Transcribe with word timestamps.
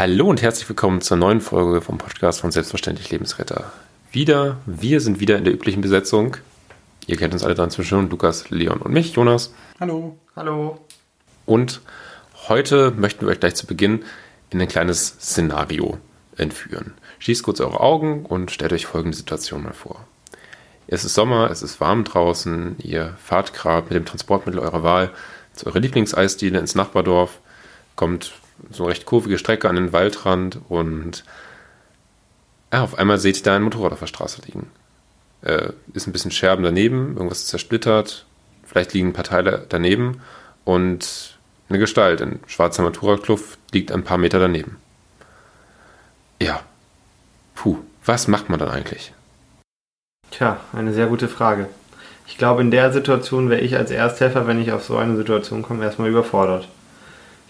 Hallo 0.00 0.30
und 0.30 0.40
herzlich 0.40 0.66
willkommen 0.66 1.02
zur 1.02 1.18
neuen 1.18 1.42
Folge 1.42 1.82
vom 1.82 1.98
Podcast 1.98 2.40
von 2.40 2.50
Selbstverständlich 2.50 3.10
Lebensretter. 3.10 3.70
Wieder, 4.10 4.56
wir 4.64 4.98
sind 4.98 5.20
wieder 5.20 5.36
in 5.36 5.44
der 5.44 5.52
üblichen 5.52 5.82
Besetzung. 5.82 6.38
Ihr 7.06 7.18
kennt 7.18 7.34
uns 7.34 7.44
alle 7.44 7.54
dran 7.54 7.70
zwischen 7.70 8.08
Lukas, 8.08 8.48
Leon 8.48 8.80
und 8.80 8.94
mich, 8.94 9.12
Jonas. 9.12 9.52
Hallo. 9.78 10.16
Hallo. 10.34 10.78
Und 11.44 11.82
heute 12.48 12.92
möchten 12.92 13.26
wir 13.26 13.32
euch 13.32 13.40
gleich 13.40 13.56
zu 13.56 13.66
Beginn 13.66 14.02
in 14.48 14.62
ein 14.62 14.68
kleines 14.68 15.06
Szenario 15.20 15.98
entführen. 16.38 16.94
Schließt 17.18 17.42
kurz 17.42 17.60
eure 17.60 17.80
Augen 17.80 18.24
und 18.24 18.50
stellt 18.50 18.72
euch 18.72 18.86
folgende 18.86 19.18
Situation 19.18 19.64
mal 19.64 19.74
vor. 19.74 20.06
Es 20.86 21.04
ist 21.04 21.12
Sommer, 21.12 21.50
es 21.50 21.60
ist 21.60 21.78
warm 21.78 22.04
draußen, 22.04 22.76
ihr 22.78 23.18
fahrt 23.22 23.52
gerade 23.52 23.88
mit 23.88 23.96
dem 23.96 24.06
Transportmittel 24.06 24.60
eurer 24.60 24.82
Wahl 24.82 25.10
zu 25.52 25.66
eurer 25.66 25.80
Lieblingseisdiele 25.80 26.58
ins 26.58 26.74
Nachbardorf, 26.74 27.38
kommt 27.96 28.32
so 28.70 28.84
eine 28.84 28.92
recht 28.92 29.06
kurvige 29.06 29.38
Strecke 29.38 29.68
an 29.68 29.76
den 29.76 29.92
Waldrand 29.92 30.60
und 30.68 31.24
ja, 32.72 32.82
auf 32.82 32.98
einmal 32.98 33.18
seht 33.18 33.38
ihr 33.38 33.42
da 33.42 33.56
ein 33.56 33.62
Motorrad 33.62 33.92
auf 33.92 34.00
der 34.00 34.06
Straße 34.06 34.42
liegen. 34.46 34.70
Äh, 35.42 35.70
ist 35.92 36.06
ein 36.06 36.12
bisschen 36.12 36.30
Scherben 36.30 36.62
daneben, 36.62 37.16
irgendwas 37.16 37.46
zersplittert, 37.46 38.26
vielleicht 38.64 38.92
liegen 38.92 39.08
ein 39.08 39.12
paar 39.12 39.24
Teile 39.24 39.66
daneben 39.68 40.20
und 40.64 41.38
eine 41.68 41.78
Gestalt 41.78 42.20
in 42.20 42.40
schwarzer 42.46 42.82
Motorradkluft 42.82 43.58
liegt 43.72 43.92
ein 43.92 44.04
paar 44.04 44.18
Meter 44.18 44.38
daneben. 44.38 44.76
Ja. 46.42 46.60
Puh, 47.54 47.78
was 48.04 48.28
macht 48.28 48.48
man 48.48 48.58
dann 48.58 48.70
eigentlich? 48.70 49.12
Tja, 50.30 50.60
eine 50.72 50.92
sehr 50.92 51.06
gute 51.06 51.28
Frage. 51.28 51.68
Ich 52.26 52.38
glaube, 52.38 52.62
in 52.62 52.70
der 52.70 52.92
Situation 52.92 53.50
wäre 53.50 53.60
ich 53.60 53.76
als 53.76 53.90
Ersthelfer, 53.90 54.46
wenn 54.46 54.60
ich 54.60 54.72
auf 54.72 54.84
so 54.84 54.96
eine 54.96 55.16
Situation 55.16 55.62
komme, 55.62 55.84
erstmal 55.84 56.08
überfordert. 56.08 56.68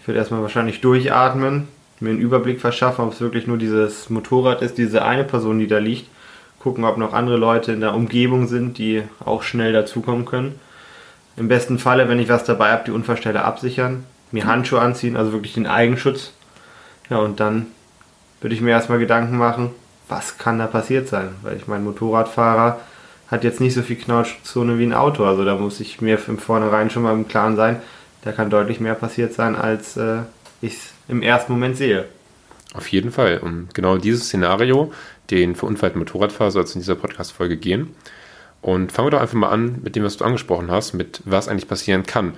Ich 0.01 0.07
würde 0.07 0.17
erstmal 0.17 0.41
wahrscheinlich 0.41 0.81
durchatmen, 0.81 1.67
mir 1.99 2.09
einen 2.09 2.19
Überblick 2.19 2.59
verschaffen, 2.59 3.05
ob 3.05 3.13
es 3.13 3.21
wirklich 3.21 3.45
nur 3.45 3.59
dieses 3.59 4.09
Motorrad 4.09 4.63
ist, 4.63 4.79
diese 4.79 5.05
eine 5.05 5.23
Person, 5.23 5.59
die 5.59 5.67
da 5.67 5.77
liegt. 5.77 6.09
Gucken, 6.57 6.85
ob 6.85 6.97
noch 6.97 7.13
andere 7.13 7.37
Leute 7.37 7.71
in 7.71 7.81
der 7.81 7.93
Umgebung 7.93 8.47
sind, 8.47 8.79
die 8.79 9.03
auch 9.23 9.43
schnell 9.43 9.73
dazukommen 9.73 10.25
können. 10.25 10.59
Im 11.37 11.47
besten 11.47 11.77
Falle, 11.77 12.09
wenn 12.09 12.17
ich 12.17 12.29
was 12.29 12.43
dabei 12.43 12.71
habe, 12.71 12.83
die 12.85 12.91
Unfallstelle 12.91 13.45
absichern, 13.45 14.03
mir 14.31 14.47
Handschuhe 14.47 14.81
anziehen, 14.81 15.15
also 15.15 15.33
wirklich 15.33 15.53
den 15.53 15.67
Eigenschutz. 15.67 16.33
Ja, 17.11 17.17
und 17.17 17.39
dann 17.39 17.67
würde 18.41 18.55
ich 18.55 18.61
mir 18.61 18.71
erstmal 18.71 18.97
Gedanken 18.97 19.37
machen, 19.37 19.69
was 20.09 20.39
kann 20.39 20.57
da 20.57 20.65
passiert 20.65 21.07
sein? 21.07 21.29
Weil 21.43 21.57
ich 21.57 21.67
mein 21.67 21.83
Motorradfahrer 21.83 22.79
hat 23.27 23.43
jetzt 23.43 23.61
nicht 23.61 23.75
so 23.75 23.83
viel 23.83 23.97
Knautschzone 23.97 24.79
wie 24.79 24.83
ein 24.83 24.93
Auto. 24.93 25.25
Also 25.25 25.45
da 25.45 25.55
muss 25.55 25.79
ich 25.79 26.01
mir 26.01 26.17
im 26.27 26.39
Vornherein 26.39 26.89
schon 26.89 27.03
mal 27.03 27.13
im 27.13 27.27
Klaren 27.27 27.55
sein, 27.55 27.81
da 28.23 28.31
kann 28.31 28.49
deutlich 28.49 28.79
mehr 28.79 28.95
passiert 28.95 29.33
sein, 29.33 29.55
als 29.55 29.97
äh, 29.97 30.19
ich 30.61 30.73
es 30.73 30.93
im 31.07 31.21
ersten 31.21 31.51
Moment 31.51 31.77
sehe. 31.77 32.05
Auf 32.73 32.87
jeden 32.87 33.11
Fall. 33.11 33.39
Und 33.39 33.73
genau 33.73 33.97
dieses 33.97 34.25
Szenario, 34.25 34.93
den 35.29 35.55
verunfallten 35.55 35.99
Motorradfahrer, 35.99 36.51
soll 36.51 36.63
es 36.63 36.75
in 36.75 36.81
dieser 36.81 36.95
Podcast-Folge 36.95 37.57
gehen. 37.57 37.93
Und 38.61 38.91
fangen 38.91 39.07
wir 39.07 39.11
doch 39.11 39.21
einfach 39.21 39.35
mal 39.35 39.49
an 39.49 39.79
mit 39.83 39.95
dem, 39.95 40.03
was 40.03 40.17
du 40.17 40.25
angesprochen 40.25 40.69
hast, 40.71 40.93
mit 40.93 41.21
was 41.25 41.47
eigentlich 41.47 41.67
passieren 41.67 42.03
kann. 42.03 42.35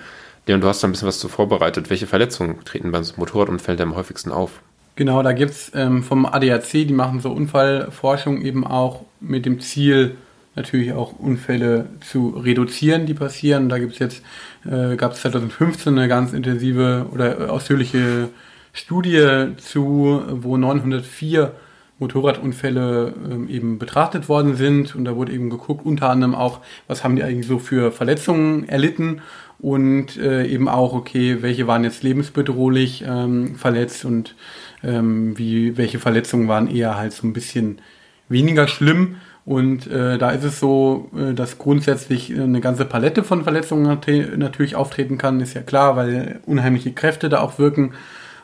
Leon, 0.48 0.62
du 0.62 0.68
hast 0.68 0.82
da 0.82 0.88
ein 0.88 0.92
bisschen 0.92 1.08
was 1.08 1.20
zu 1.20 1.28
vorbereitet. 1.28 1.90
Welche 1.90 2.08
Verletzungen 2.08 2.64
treten 2.66 2.92
bei 2.92 3.02
Motorradunfällen 3.18 3.82
am 3.82 3.96
häufigsten 3.96 4.32
auf? 4.32 4.62
Genau, 4.96 5.24
da 5.24 5.34
gibt 5.34 5.52
es 5.52 5.72
ähm, 5.74 6.04
vom 6.04 6.26
ADAC, 6.26 6.72
die 6.72 6.94
machen 6.94 7.20
so 7.20 7.32
Unfallforschung 7.32 8.42
eben 8.42 8.66
auch 8.66 9.02
mit 9.20 9.46
dem 9.46 9.60
Ziel, 9.60 10.16
natürlich 10.56 10.94
auch 10.94 11.14
Unfälle 11.20 11.88
zu 12.02 12.30
reduzieren, 12.30 13.06
die 13.06 13.14
passieren. 13.14 13.70
Da 13.70 13.80
gibt 13.80 13.94
es 13.94 14.00
jetzt, 14.00 14.24
äh, 14.66 14.96
gab 14.96 15.14
es 15.14 15.22
2015 15.22 15.98
eine 15.98 16.08
ganz 16.08 16.34
intensive 16.34 17.08
oder 17.12 17.52
ausführliche 17.52 18.30
Studie 18.74 19.50
zu, 19.58 20.22
wo 20.30 20.58
904 20.58 21.54
Motorradunfälle 22.00 23.14
ähm, 23.32 23.48
eben 23.48 23.80
betrachtet 23.80 24.28
worden 24.28 24.56
sind 24.56 24.96
und 24.96 25.06
da 25.06 25.16
wurde 25.16 25.32
eben 25.32 25.50
geguckt, 25.50 25.86
unter 25.86 26.10
anderem 26.10 26.36
auch, 26.36 26.60
was 26.88 27.04
haben 27.04 27.16
die 27.16 27.24
eigentlich 27.24 27.48
so 27.48 27.60
für 27.60 27.92
Verletzungen 27.92 28.68
erlitten 28.68 29.22
und 29.60 30.18
äh, 30.18 30.46
eben 30.46 30.68
auch, 30.68 30.94
okay, 30.94 31.42
welche 31.42 31.68
waren 31.68 31.84
jetzt 31.84 32.04
lebensbedrohlich 32.04 33.06
ähm, 33.08 33.56
verletzt 33.56 34.06
und 34.06 34.36
ähm, 34.84 35.38
wie, 35.38 35.78
welche 35.78 36.00
Verletzungen 36.00 36.48
waren 36.48 36.68
eher 36.68 36.98
halt 36.98 37.14
so 37.14 37.26
ein 37.26 37.34
bisschen 37.34 37.80
weniger 38.28 38.68
schlimm. 38.68 39.18
Und 39.46 39.88
äh, 39.88 40.18
da 40.18 40.32
ist 40.32 40.44
es 40.44 40.60
so, 40.60 41.10
äh, 41.18 41.34
dass 41.34 41.58
grundsätzlich 41.58 42.34
eine 42.34 42.62
ganze 42.62 42.86
Palette 42.86 43.24
von 43.24 43.44
Verletzungen 43.44 44.00
natürlich 44.38 44.76
auftreten 44.76 45.18
kann, 45.18 45.42
ist 45.42 45.54
ja 45.54 45.62
klar, 45.62 45.96
weil 45.96 46.40
unheimliche 46.46 46.94
Kräfte 46.94 47.30
da 47.30 47.42
auch 47.42 47.60
wirken. 47.60 47.94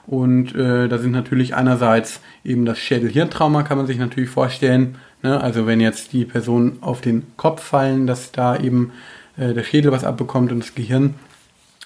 Und 0.08 0.56
äh, 0.56 0.88
da 0.88 0.98
sind 0.98 1.12
natürlich 1.12 1.56
einerseits 1.56 2.20
eben 2.44 2.66
das 2.66 2.80
Schädel-Hirntrauma, 2.80 3.64
kann 3.64 3.78
man 3.78 3.88
sich 3.88 4.00
natürlich 4.00 4.30
vorstellen. 4.30 4.96
Ne? 5.22 5.40
Also 5.40 5.68
wenn 5.68 5.80
jetzt 5.80 6.14
die 6.14 6.26
Person 6.26 6.80
auf 6.82 7.02
den 7.02 7.28
Kopf 7.38 7.62
fallen, 7.62 8.08
dass 8.08 8.32
da 8.32 8.58
eben 8.58 8.92
äh, 9.38 9.54
der 9.54 9.64
Schädel 9.64 9.92
was 9.92 10.04
abbekommt 10.04 10.52
und 10.52 10.60
das 10.60 10.76
Gehirn, 10.76 11.16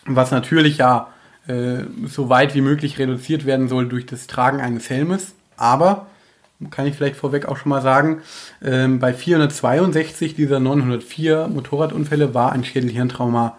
was 0.06 0.32
natürlich 0.32 0.78
ja 0.78 1.10
äh, 1.48 1.84
so 2.06 2.30
weit 2.30 2.56
wie 2.56 2.62
möglich 2.62 2.98
reduziert 2.98 3.46
werden 3.46 3.68
soll 3.68 3.88
durch 3.88 4.06
das 4.06 4.28
Tragen 4.28 4.62
eines 4.62 4.90
Helmes. 4.90 5.34
Aber 5.58 6.08
kann 6.70 6.88
ich 6.88 6.96
vielleicht 6.96 7.16
vorweg 7.16 7.46
auch 7.48 7.58
schon 7.58 7.70
mal 7.70 7.82
sagen, 7.82 8.22
ähm, 8.64 9.00
bei 9.00 9.14
462 9.14 10.36
dieser 10.36 10.60
904 10.60 11.48
Motorradunfälle 11.48 12.34
war 12.34 12.52
ein 12.52 12.64
Schädelhirntrauma 12.64 13.58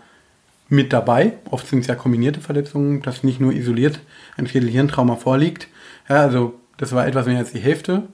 mit 0.68 0.92
dabei. 0.92 1.34
Oft 1.50 1.66
sind 1.66 1.80
es 1.80 1.86
ja 1.86 1.94
kombinierte 1.94 2.40
Verletzungen, 2.40 3.02
dass 3.02 3.22
nicht 3.22 3.40
nur 3.40 3.52
isoliert 3.52 4.00
ein 4.36 4.46
Schädelhirntrauma 4.46 5.16
vorliegt. 5.16 5.68
Ja, 6.08 6.16
also 6.16 6.54
das 6.76 6.92
war 6.92 7.06
etwas 7.06 7.26
mehr 7.26 7.38
als 7.38 7.52
die 7.52 7.60
Hälfte. 7.60 8.04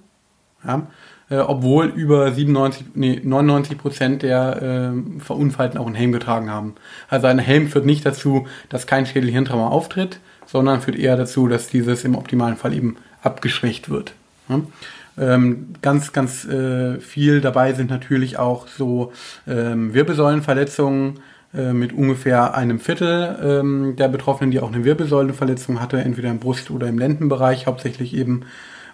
Ja, 0.66 0.88
äh, 1.30 1.38
obwohl 1.38 1.86
über 1.86 2.32
97, 2.32 2.86
nee, 2.94 3.20
99 3.22 3.78
Prozent 3.78 4.22
der 4.22 4.92
äh, 4.92 5.20
Verunfallten 5.20 5.78
auch 5.78 5.86
einen 5.86 5.94
Helm 5.94 6.12
getragen 6.12 6.50
haben. 6.50 6.74
Also 7.08 7.28
ein 7.28 7.38
Helm 7.38 7.68
führt 7.68 7.86
nicht 7.86 8.04
dazu, 8.04 8.46
dass 8.68 8.86
kein 8.86 9.06
Schädelhirntrauma 9.06 9.68
auftritt, 9.68 10.20
sondern 10.44 10.80
führt 10.80 10.98
eher 10.98 11.16
dazu, 11.16 11.48
dass 11.48 11.68
dieses 11.68 12.04
im 12.04 12.16
optimalen 12.16 12.56
Fall 12.56 12.74
eben 12.74 12.96
abgeschwächt 13.22 13.88
wird. 13.88 14.14
Ja? 14.50 14.60
Ähm, 15.18 15.74
ganz, 15.82 16.12
ganz 16.12 16.44
äh, 16.44 16.98
viel 17.00 17.40
dabei 17.40 17.72
sind 17.72 17.90
natürlich 17.90 18.38
auch 18.38 18.68
so 18.68 19.12
ähm, 19.46 19.92
Wirbelsäulenverletzungen 19.92 21.20
äh, 21.52 21.72
mit 21.72 21.92
ungefähr 21.92 22.54
einem 22.54 22.78
Viertel 22.78 23.36
ähm, 23.42 23.96
der 23.96 24.08
Betroffenen, 24.08 24.50
die 24.50 24.60
auch 24.60 24.72
eine 24.72 24.84
Wirbelsäulenverletzung 24.84 25.80
hatte, 25.80 25.98
entweder 25.98 26.30
im 26.30 26.38
Brust- 26.38 26.70
oder 26.70 26.86
im 26.86 26.98
Lendenbereich, 26.98 27.66
hauptsächlich 27.66 28.14
eben, 28.14 28.44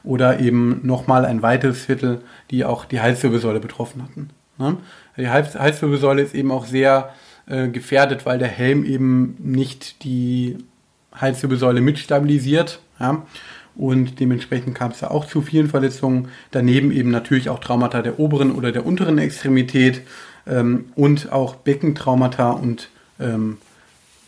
oder 0.04 0.40
eben 0.40 0.80
nochmal 0.82 1.26
ein 1.26 1.42
weiteres 1.42 1.84
Viertel, 1.84 2.22
die 2.50 2.64
auch 2.64 2.86
die 2.86 3.00
Halswirbelsäule 3.00 3.60
betroffen 3.60 4.02
hatten. 4.02 4.30
Ne? 4.58 4.78
Die 5.18 5.28
Hals 5.28 5.54
Halswirbelsäule 5.54 6.22
ist 6.22 6.34
eben 6.34 6.50
auch 6.50 6.66
sehr 6.66 7.12
äh, 7.46 7.68
gefährdet, 7.68 8.24
weil 8.24 8.38
der 8.38 8.48
Helm 8.48 8.84
eben 8.84 9.36
nicht 9.38 10.02
die 10.02 10.56
Halswirbelsäule 11.14 11.80
mitstabilisiert. 11.80 12.80
Ja? 12.98 13.22
Und 13.76 14.20
dementsprechend 14.20 14.74
kam 14.74 14.90
es 14.90 15.00
da 15.00 15.08
auch 15.08 15.26
zu 15.26 15.42
vielen 15.42 15.68
Verletzungen. 15.68 16.28
Daneben 16.50 16.90
eben 16.92 17.10
natürlich 17.10 17.50
auch 17.50 17.58
Traumata 17.58 18.02
der 18.02 18.18
oberen 18.18 18.52
oder 18.52 18.72
der 18.72 18.86
unteren 18.86 19.18
Extremität 19.18 20.02
ähm, 20.46 20.86
und 20.94 21.30
auch 21.32 21.56
Beckentraumata 21.56 22.52
und 22.52 22.88
ähm, 23.20 23.58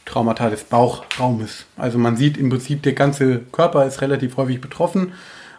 Traumata 0.04 0.50
des 0.50 0.64
Bauchraumes. 0.64 1.66
Also 1.76 1.98
man 1.98 2.16
sieht 2.16 2.36
im 2.36 2.50
Prinzip, 2.50 2.82
der 2.82 2.92
ganze 2.94 3.40
Körper 3.52 3.86
ist 3.86 4.00
relativ 4.02 4.36
häufig 4.36 4.60
betroffen. 4.60 5.12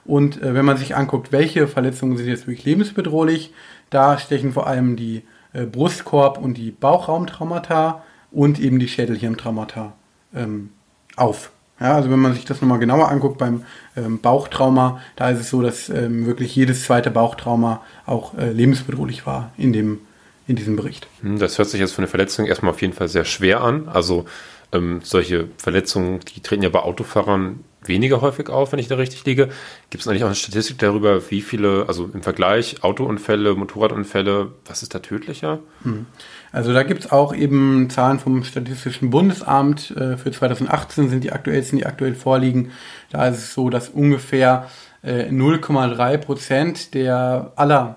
Und 0.06 0.42
äh, 0.42 0.54
wenn 0.54 0.66
man 0.66 0.78
sich 0.78 0.96
anguckt, 0.96 1.32
welche 1.32 1.68
Verletzungen 1.68 2.18
sind 2.18 2.28
jetzt 2.28 2.48
wirklich 2.48 2.66
lebensbedrohlich, 2.66 3.54
da 3.90 4.18
stechen 4.18 4.54
vor 4.54 4.68
allem 4.68 4.96
die 4.96 5.24
äh, 5.54 5.66
Brustkorb- 5.66 6.38
und 6.38 6.58
die 6.58 6.72
Bauchraumtraumata 6.72 8.04
und 8.32 8.60
eben 8.60 8.80
die 8.80 8.88
Schädelhirntraumata 8.88 9.94
ähm, 10.36 10.70
auf. 11.16 11.52
Ja, 11.80 11.96
also 11.96 12.10
wenn 12.10 12.20
man 12.20 12.34
sich 12.34 12.46
das 12.46 12.62
nochmal 12.62 12.80
genauer 12.80 13.10
anguckt 13.10 13.38
beim 13.38 13.64
ähm, 13.96 14.20
Bauchtrauma, 14.20 15.02
da 15.16 15.30
ist 15.30 15.40
es 15.40 15.50
so, 15.50 15.62
dass 15.62 15.90
ähm, 15.90 16.26
wirklich 16.26 16.56
jedes 16.56 16.84
zweite 16.84 17.10
Bauchtrauma 17.10 17.82
auch 18.06 18.38
äh, 18.38 18.52
lebensbedrohlich 18.52 19.26
war 19.26 19.52
in, 19.58 19.72
dem, 19.72 20.00
in 20.48 20.56
diesem 20.56 20.76
Bericht. 20.76 21.08
Hm, 21.22 21.40
das 21.40 21.58
hört 21.58 21.70
sich 21.70 21.80
jetzt 21.80 21.94
von 21.94 22.02
der 22.02 22.10
Verletzung 22.10 22.46
erstmal 22.46 22.74
auf 22.74 22.82
jeden 22.82 22.94
Fall 22.94 23.08
sehr 23.08 23.26
schwer 23.26 23.62
an. 23.62 23.88
Also 23.88 24.26
ähm, 24.74 25.00
solche 25.04 25.48
Verletzungen, 25.58 26.20
die 26.36 26.42
treten 26.42 26.64
ja 26.64 26.70
bei 26.70 26.80
Autofahrern 26.80 27.64
weniger 27.84 28.22
häufig 28.22 28.50
auf, 28.50 28.72
wenn 28.72 28.80
ich 28.80 28.88
da 28.88 28.96
richtig 28.96 29.26
liege. 29.26 29.50
Gibt 29.90 30.02
es 30.02 30.08
eigentlich 30.08 30.24
auch 30.24 30.28
eine 30.28 30.36
Statistik 30.36 30.78
darüber, 30.80 31.30
wie 31.32 31.42
viele, 31.42 31.86
also 31.88 32.10
im 32.14 32.22
Vergleich 32.22 32.84
Autounfälle, 32.84 33.56
Motorradunfälle, 33.56 34.52
was 34.66 34.84
ist 34.84 34.94
da 34.94 35.00
tödlicher? 35.00 35.60
Mhm. 35.84 36.06
Also 36.52 36.74
da 36.74 36.84
gibt 36.84 37.06
es 37.06 37.12
auch 37.12 37.34
eben 37.34 37.90
Zahlen 37.90 38.20
vom 38.20 38.44
Statistischen 38.44 39.10
Bundesamt. 39.10 39.92
Äh, 39.92 40.18
für 40.18 40.32
2018 40.32 41.10
sind 41.10 41.24
die 41.24 41.32
aktuellsten, 41.32 41.78
die 41.78 41.86
aktuell 41.86 42.16
vorliegen. 42.16 42.72
Da 43.12 43.28
ist 43.28 43.38
es 43.38 43.54
so, 43.54 43.70
dass 43.70 43.90
ungefähr 43.90 44.70
0,3 45.04 46.14
äh, 46.14 46.18
Prozent 46.18 46.94
der 46.94 47.54
aller 47.56 47.96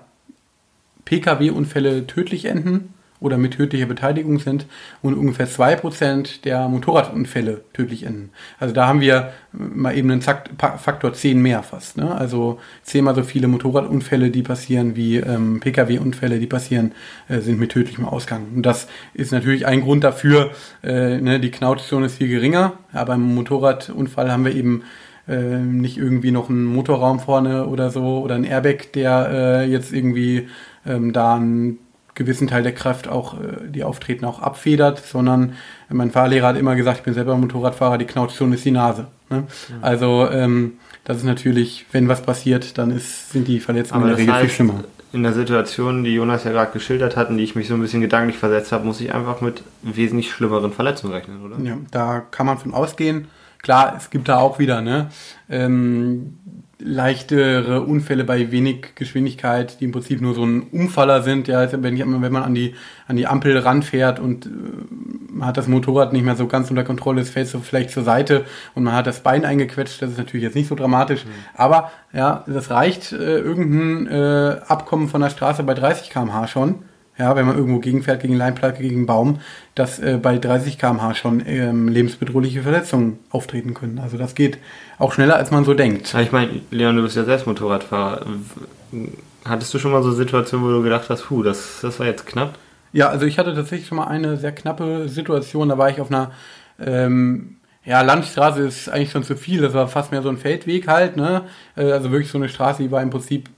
Pkw-Unfälle 1.05 2.07
tödlich 2.07 2.45
enden 2.45 2.92
oder 3.23 3.37
mit 3.37 3.53
tödlicher 3.53 3.85
Beteiligung 3.85 4.37
sind 4.37 4.65
und 5.01 5.15
ungefähr 5.15 5.47
zwei 5.47 5.75
Prozent 5.75 6.43
der 6.43 6.67
Motorradunfälle 6.67 7.63
tödlich 7.71 8.03
enden. 8.03 8.31
Also 8.59 8.73
da 8.73 8.85
haben 8.85 8.99
wir 8.99 9.31
mal 9.51 9.97
eben 9.97 10.11
einen 10.11 10.21
Faktor 10.21 11.13
10 11.13 11.41
mehr 11.41 11.63
fast. 11.63 11.95
Ne? 11.97 12.13
Also 12.13 12.59
zehnmal 12.83 13.15
so 13.15 13.23
viele 13.23 13.47
Motorradunfälle, 13.47 14.29
die 14.29 14.43
passieren, 14.43 14.97
wie 14.97 15.17
ähm, 15.17 15.61
Pkw-Unfälle, 15.61 16.37
die 16.37 16.47
passieren, 16.47 16.91
äh, 17.29 17.39
sind 17.39 17.59
mit 17.59 17.71
tödlichem 17.71 18.05
Ausgang. 18.05 18.47
Und 18.55 18.65
das 18.65 18.87
ist 19.13 19.31
natürlich 19.31 19.65
ein 19.65 19.81
Grund 19.81 20.03
dafür, 20.03 20.51
äh, 20.83 21.19
ne, 21.21 21.39
die 21.39 21.51
Knautschzone 21.51 22.07
ist 22.07 22.17
viel 22.17 22.27
geringer, 22.27 22.73
aber 22.91 23.13
im 23.13 23.35
Motorradunfall 23.35 24.31
haben 24.31 24.43
wir 24.43 24.53
eben 24.53 24.83
äh, 25.27 25.59
nicht 25.59 25.97
irgendwie 25.97 26.31
noch 26.31 26.49
einen 26.49 26.65
Motorraum 26.65 27.21
vorne 27.21 27.67
oder 27.67 27.89
so 27.89 28.19
oder 28.21 28.35
ein 28.35 28.43
Airbag, 28.43 28.91
der 28.93 29.29
äh, 29.31 29.71
jetzt 29.71 29.93
irgendwie 29.93 30.49
ähm, 30.85 31.13
da 31.13 31.35
einen 31.35 31.79
gewissen 32.15 32.47
Teil 32.47 32.63
der 32.63 32.73
Kraft 32.73 33.07
auch, 33.07 33.35
äh, 33.35 33.69
die 33.69 33.83
auftreten, 33.83 34.25
auch 34.25 34.39
abfedert, 34.39 34.99
sondern 35.05 35.53
mein 35.89 36.11
Fahrlehrer 36.11 36.47
hat 36.47 36.57
immer 36.57 36.75
gesagt, 36.75 36.99
ich 36.99 37.03
bin 37.03 37.13
selber 37.13 37.35
Motorradfahrer, 37.37 37.97
die 37.97 38.05
Knautschzone 38.05 38.55
ist 38.55 38.65
die 38.65 38.71
Nase. 38.71 39.07
Ne? 39.29 39.39
Mhm. 39.39 39.45
Also 39.81 40.29
ähm, 40.29 40.73
das 41.03 41.17
ist 41.17 41.25
natürlich, 41.25 41.85
wenn 41.91 42.07
was 42.07 42.21
passiert, 42.21 42.77
dann 42.77 42.91
ist, 42.91 43.31
sind 43.31 43.47
die 43.47 43.59
Verletzungen 43.59 44.03
in 44.03 44.07
der 44.09 44.17
Regel 44.17 44.33
heißt, 44.33 44.45
viel 44.45 44.55
schlimmer. 44.55 44.83
In 45.11 45.23
der 45.23 45.33
Situation, 45.33 46.03
die 46.03 46.13
Jonas 46.13 46.43
ja 46.43 46.51
gerade 46.51 46.71
geschildert 46.71 47.15
hat 47.15 47.29
und 47.29 47.37
die 47.37 47.43
ich 47.43 47.55
mich 47.55 47.67
so 47.67 47.75
ein 47.75 47.81
bisschen 47.81 48.01
gedanklich 48.01 48.37
versetzt 48.37 48.71
habe, 48.71 48.85
muss 48.85 49.01
ich 49.01 49.13
einfach 49.13 49.41
mit 49.41 49.63
wesentlich 49.81 50.31
schlimmeren 50.31 50.71
Verletzungen 50.71 51.13
rechnen, 51.13 51.43
oder? 51.43 51.59
Ja, 51.59 51.77
da 51.91 52.19
kann 52.19 52.45
man 52.45 52.57
von 52.57 52.73
ausgehen. 52.73 53.27
Klar, 53.61 53.95
es 53.97 54.09
gibt 54.09 54.27
da 54.27 54.39
auch 54.39 54.59
wieder 54.59 54.81
ne, 54.81 55.09
ähm, 55.49 56.37
leichtere 56.83 57.81
Unfälle 57.81 58.23
bei 58.23 58.51
wenig 58.51 58.95
Geschwindigkeit, 58.95 59.79
die 59.79 59.85
im 59.85 59.91
Prinzip 59.91 60.21
nur 60.21 60.33
so 60.33 60.43
ein 60.45 60.63
Umfaller 60.71 61.21
sind. 61.23 61.47
Ja, 61.47 61.59
also 61.59 61.81
wenn, 61.81 61.95
ich, 61.95 62.01
wenn 62.01 62.31
man 62.31 62.43
an 62.43 62.53
die, 62.53 62.75
an 63.07 63.15
die 63.15 63.25
Ampel 63.25 63.57
ranfährt 63.57 64.19
und 64.19 64.45
äh, 64.45 64.49
man 65.29 65.47
hat 65.47 65.57
das 65.57 65.67
Motorrad 65.67 66.13
nicht 66.13 66.23
mehr 66.23 66.35
so 66.35 66.47
ganz 66.47 66.69
unter 66.69 66.83
Kontrolle, 66.83 67.21
es 67.21 67.29
fällt 67.29 67.47
so 67.47 67.59
vielleicht 67.59 67.91
zur 67.91 68.03
Seite 68.03 68.45
und 68.75 68.83
man 68.83 68.93
hat 68.93 69.07
das 69.07 69.21
Bein 69.21 69.45
eingequetscht, 69.45 70.01
das 70.01 70.11
ist 70.11 70.17
natürlich 70.17 70.43
jetzt 70.43 70.55
nicht 70.55 70.67
so 70.67 70.75
dramatisch. 70.75 71.25
Mhm. 71.25 71.29
Aber 71.55 71.91
ja, 72.11 72.43
das 72.47 72.69
reicht 72.69 73.13
äh, 73.13 73.39
irgendein 73.39 74.07
äh, 74.07 74.59
Abkommen 74.67 75.07
von 75.07 75.21
der 75.21 75.29
Straße 75.29 75.63
bei 75.63 75.73
30 75.73 76.09
km/h 76.09 76.47
schon 76.47 76.75
ja, 77.23 77.35
wenn 77.35 77.45
man 77.45 77.57
irgendwo 77.57 77.79
gegenfährt, 77.79 78.21
gegen 78.21 78.35
Leinplate, 78.35 78.81
gegen 78.81 78.97
einen 78.97 79.05
Baum, 79.05 79.39
dass 79.75 79.97
äh, 79.99 80.19
bei 80.21 80.37
30 80.37 80.77
km/h 80.77 81.15
schon 81.15 81.41
ähm, 81.45 81.87
lebensbedrohliche 81.87 82.63
Verletzungen 82.63 83.19
auftreten 83.29 83.73
können. 83.73 83.99
Also 83.99 84.17
das 84.17 84.35
geht 84.35 84.57
auch 84.99 85.13
schneller, 85.13 85.37
als 85.37 85.49
man 85.51 85.63
so 85.63 85.73
denkt. 85.73 86.11
Ja, 86.11 86.19
ich 86.19 86.31
meine, 86.31 86.61
Leon, 86.69 86.97
du 86.97 87.01
bist 87.01 87.15
ja 87.15 87.23
selbst 87.23 87.47
Motorradfahrer. 87.47 88.25
Hattest 89.45 89.73
du 89.73 89.79
schon 89.79 89.91
mal 89.91 90.03
so 90.03 90.11
Situationen, 90.11 90.65
wo 90.65 90.71
du 90.71 90.83
gedacht 90.83 91.09
hast, 91.09 91.23
puh, 91.23 91.43
das, 91.43 91.79
das 91.81 91.99
war 91.99 92.07
jetzt 92.07 92.25
knapp? 92.25 92.57
Ja, 92.91 93.09
also 93.09 93.25
ich 93.25 93.39
hatte 93.39 93.55
tatsächlich 93.55 93.87
schon 93.87 93.97
mal 93.97 94.07
eine 94.07 94.37
sehr 94.37 94.51
knappe 94.51 95.07
Situation. 95.07 95.69
Da 95.69 95.77
war 95.77 95.89
ich 95.89 96.01
auf 96.01 96.11
einer 96.11 96.31
ähm, 96.79 97.57
ja, 97.85 98.01
Landstraße 98.01 98.61
ist 98.61 98.89
eigentlich 98.89 99.11
schon 99.11 99.23
zu 99.23 99.35
viel. 99.35 99.61
Das 99.61 99.73
war 99.73 99.87
fast 99.87 100.11
mehr 100.11 100.21
so 100.21 100.29
ein 100.29 100.37
Feldweg 100.37 100.87
halt. 100.87 101.17
Ne? 101.17 101.43
Äh, 101.75 101.91
also 101.91 102.11
wirklich 102.11 102.31
so 102.31 102.37
eine 102.37 102.49
Straße, 102.49 102.83
die 102.83 102.91
war 102.91 103.01
im 103.01 103.09
Prinzip 103.09 103.49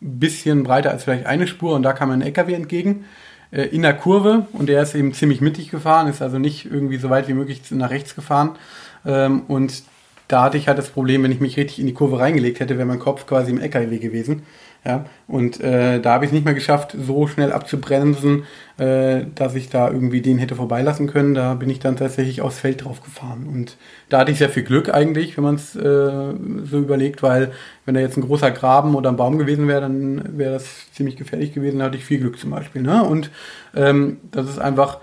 bisschen 0.00 0.62
breiter 0.62 0.90
als 0.90 1.04
vielleicht 1.04 1.26
eine 1.26 1.46
Spur 1.46 1.74
und 1.74 1.82
da 1.82 1.92
kam 1.92 2.10
ein 2.10 2.22
LKW 2.22 2.54
entgegen 2.54 3.04
äh, 3.50 3.62
in 3.62 3.82
der 3.82 3.94
Kurve 3.94 4.46
und 4.52 4.68
der 4.68 4.82
ist 4.82 4.94
eben 4.94 5.12
ziemlich 5.12 5.40
mittig 5.40 5.70
gefahren, 5.70 6.08
ist 6.08 6.22
also 6.22 6.38
nicht 6.38 6.66
irgendwie 6.66 6.98
so 6.98 7.10
weit 7.10 7.28
wie 7.28 7.34
möglich 7.34 7.62
nach 7.70 7.90
rechts 7.90 8.14
gefahren 8.14 8.56
ähm, 9.04 9.42
und 9.48 9.82
da 10.28 10.42
hatte 10.42 10.58
ich 10.58 10.68
halt 10.68 10.76
das 10.76 10.90
Problem, 10.90 11.22
wenn 11.22 11.32
ich 11.32 11.40
mich 11.40 11.56
richtig 11.56 11.80
in 11.80 11.86
die 11.86 11.94
Kurve 11.94 12.18
reingelegt 12.18 12.60
hätte, 12.60 12.76
wäre 12.76 12.86
mein 12.86 12.98
Kopf 12.98 13.26
quasi 13.26 13.50
im 13.50 13.58
LKW 13.58 13.98
gewesen. 13.98 14.42
Ja, 14.84 15.04
und 15.26 15.60
äh, 15.60 16.00
da 16.00 16.12
habe 16.12 16.24
ich 16.24 16.30
es 16.30 16.32
nicht 16.32 16.44
mehr 16.44 16.54
geschafft, 16.54 16.96
so 16.98 17.26
schnell 17.26 17.52
abzubremsen, 17.52 18.44
äh, 18.78 19.24
dass 19.34 19.54
ich 19.56 19.68
da 19.68 19.90
irgendwie 19.90 20.22
den 20.22 20.38
hätte 20.38 20.54
vorbeilassen 20.54 21.08
können. 21.08 21.34
Da 21.34 21.54
bin 21.54 21.68
ich 21.68 21.80
dann 21.80 21.96
tatsächlich 21.96 22.40
aufs 22.40 22.60
Feld 22.60 22.84
drauf 22.84 23.02
gefahren. 23.02 23.48
Und 23.52 23.76
da 24.08 24.20
hatte 24.20 24.30
ich 24.30 24.38
sehr 24.38 24.48
viel 24.48 24.62
Glück 24.62 24.88
eigentlich, 24.94 25.36
wenn 25.36 25.44
man 25.44 25.56
es 25.56 25.74
äh, 25.74 25.80
so 25.82 26.78
überlegt, 26.78 27.22
weil 27.22 27.52
wenn 27.84 27.94
da 27.94 28.00
jetzt 28.00 28.16
ein 28.16 28.22
großer 28.22 28.52
Graben 28.52 28.94
oder 28.94 29.10
ein 29.10 29.16
Baum 29.16 29.36
gewesen 29.36 29.66
wäre, 29.66 29.80
dann 29.80 30.38
wäre 30.38 30.52
das 30.52 30.90
ziemlich 30.92 31.16
gefährlich 31.16 31.52
gewesen. 31.52 31.80
Da 31.80 31.86
hatte 31.86 31.96
ich 31.96 32.04
viel 32.04 32.20
Glück 32.20 32.38
zum 32.38 32.50
Beispiel. 32.50 32.82
Ne? 32.82 33.02
Und 33.02 33.30
ähm, 33.74 34.18
das 34.30 34.48
ist 34.48 34.60
einfach 34.60 34.98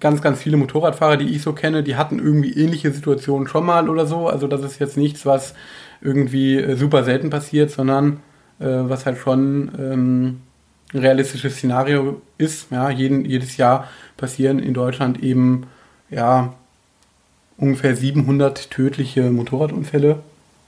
ganz, 0.00 0.22
ganz 0.22 0.40
viele 0.40 0.56
Motorradfahrer, 0.56 1.18
die 1.18 1.34
ich 1.34 1.42
so 1.42 1.52
kenne, 1.52 1.82
die 1.82 1.96
hatten 1.96 2.18
irgendwie 2.18 2.52
ähnliche 2.54 2.90
Situationen 2.90 3.46
schon 3.46 3.66
mal 3.66 3.88
oder 3.88 4.06
so. 4.06 4.26
Also 4.26 4.46
das 4.46 4.62
ist 4.62 4.78
jetzt 4.78 4.96
nichts, 4.96 5.26
was 5.26 5.54
irgendwie 6.00 6.56
äh, 6.56 6.76
super 6.76 7.04
selten 7.04 7.30
passiert, 7.30 7.70
sondern 7.70 8.20
was 8.64 9.06
halt 9.06 9.18
schon 9.18 9.70
ähm, 9.78 10.40
ein 10.92 11.00
realistisches 11.00 11.56
Szenario 11.56 12.22
ist. 12.38 12.70
Ja, 12.70 12.90
jeden, 12.90 13.24
jedes 13.24 13.56
Jahr 13.56 13.88
passieren 14.16 14.58
in 14.58 14.74
Deutschland 14.74 15.22
eben 15.22 15.66
ja, 16.10 16.54
ungefähr 17.56 17.96
700 17.96 18.70
tödliche 18.70 19.30
Motorradunfälle 19.30 20.20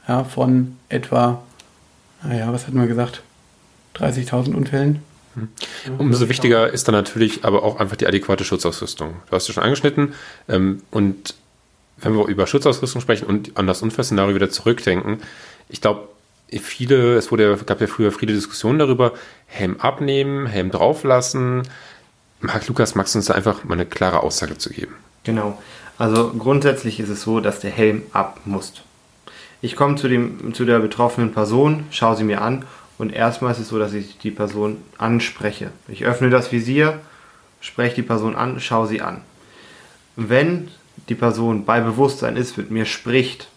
ja, 0.07 0.25
von 0.25 0.77
etwa, 0.89 1.43
naja, 2.23 2.53
was 2.53 2.67
hatten 2.67 2.81
wir 2.81 2.87
gesagt, 2.87 3.23
30.000 3.97 4.55
Unfällen. 4.55 5.03
Hm. 5.35 5.49
Umso 5.99 6.29
wichtiger 6.29 6.73
ist 6.73 6.89
dann 6.89 6.95
natürlich 6.95 7.45
aber 7.45 7.63
auch 7.63 7.79
einfach 7.79 7.97
die 7.97 8.07
adäquate 8.07 8.45
Schutzausrüstung. 8.45 9.17
Du 9.29 9.33
hast 9.33 9.49
es 9.49 9.55
schon 9.55 9.63
angeschnitten. 9.63 10.15
Ähm, 10.49 10.83
und 10.91 11.35
wenn 11.99 12.17
wir 12.17 12.27
über 12.27 12.47
Schutzausrüstung 12.47 13.01
sprechen 13.01 13.27
und 13.27 13.57
an 13.57 13.67
das 13.67 13.83
Unfallszenario 13.83 14.35
wieder 14.35 14.51
zurückdenken, 14.51 15.19
ich 15.69 15.81
glaube, 15.81 16.09
viele, 16.53 17.17
es 17.17 17.31
wurde, 17.31 17.57
gab 17.67 17.81
ja 17.81 17.87
früher 17.87 18.13
viele 18.13 18.33
Diskussionen 18.33 18.79
darüber, 18.79 19.13
Helm 19.47 19.77
abnehmen, 19.79 20.47
Helm 20.47 20.71
drauflassen. 20.71 21.63
Marc 22.41 22.69
Lukas, 22.69 22.95
magst 22.95 23.15
du 23.15 23.19
uns 23.19 23.27
da 23.27 23.35
einfach 23.35 23.65
mal 23.65 23.75
eine 23.75 23.87
klare 23.87 24.23
Aussage 24.23 24.57
zu 24.59 24.71
geben? 24.71 24.95
Genau. 25.25 25.61
Also 25.99 26.33
grundsätzlich 26.33 27.01
ist 27.01 27.09
es 27.09 27.23
so, 27.23 27.41
dass 27.41 27.61
der 27.61 27.71
Helm 27.71 28.03
ab 28.13 28.41
muss. 28.45 28.73
Ich 29.61 29.75
komme 29.75 29.97
zu, 29.97 30.09
dem, 30.09 30.55
zu 30.55 30.65
der 30.65 30.79
betroffenen 30.79 31.33
Person, 31.33 31.85
schaue 31.91 32.17
sie 32.17 32.23
mir 32.23 32.41
an 32.41 32.65
und 32.97 33.13
erstmal 33.13 33.53
ist 33.53 33.59
es 33.59 33.69
so, 33.69 33.79
dass 33.79 33.93
ich 33.93 34.19
die 34.19 34.31
Person 34.31 34.77
anspreche. 34.99 35.73
Ich 35.89 36.05
öffne 36.05 36.31
das 36.31 36.53
Visier, 36.53 37.01
spreche 37.61 37.97
die 37.97 38.03
Person 38.03 38.37
an, 38.37 38.61
schaue 38.61 38.87
sie 38.87 39.01
an. 39.01 39.23
Wenn 40.15 40.69
die 41.09 41.17
Person 41.17 41.65
bei 41.65 41.81
Bewusstsein 41.81 42.37
ist, 42.37 42.57
mit 42.57 42.71
mir 42.71 42.85
spricht, 42.85 43.49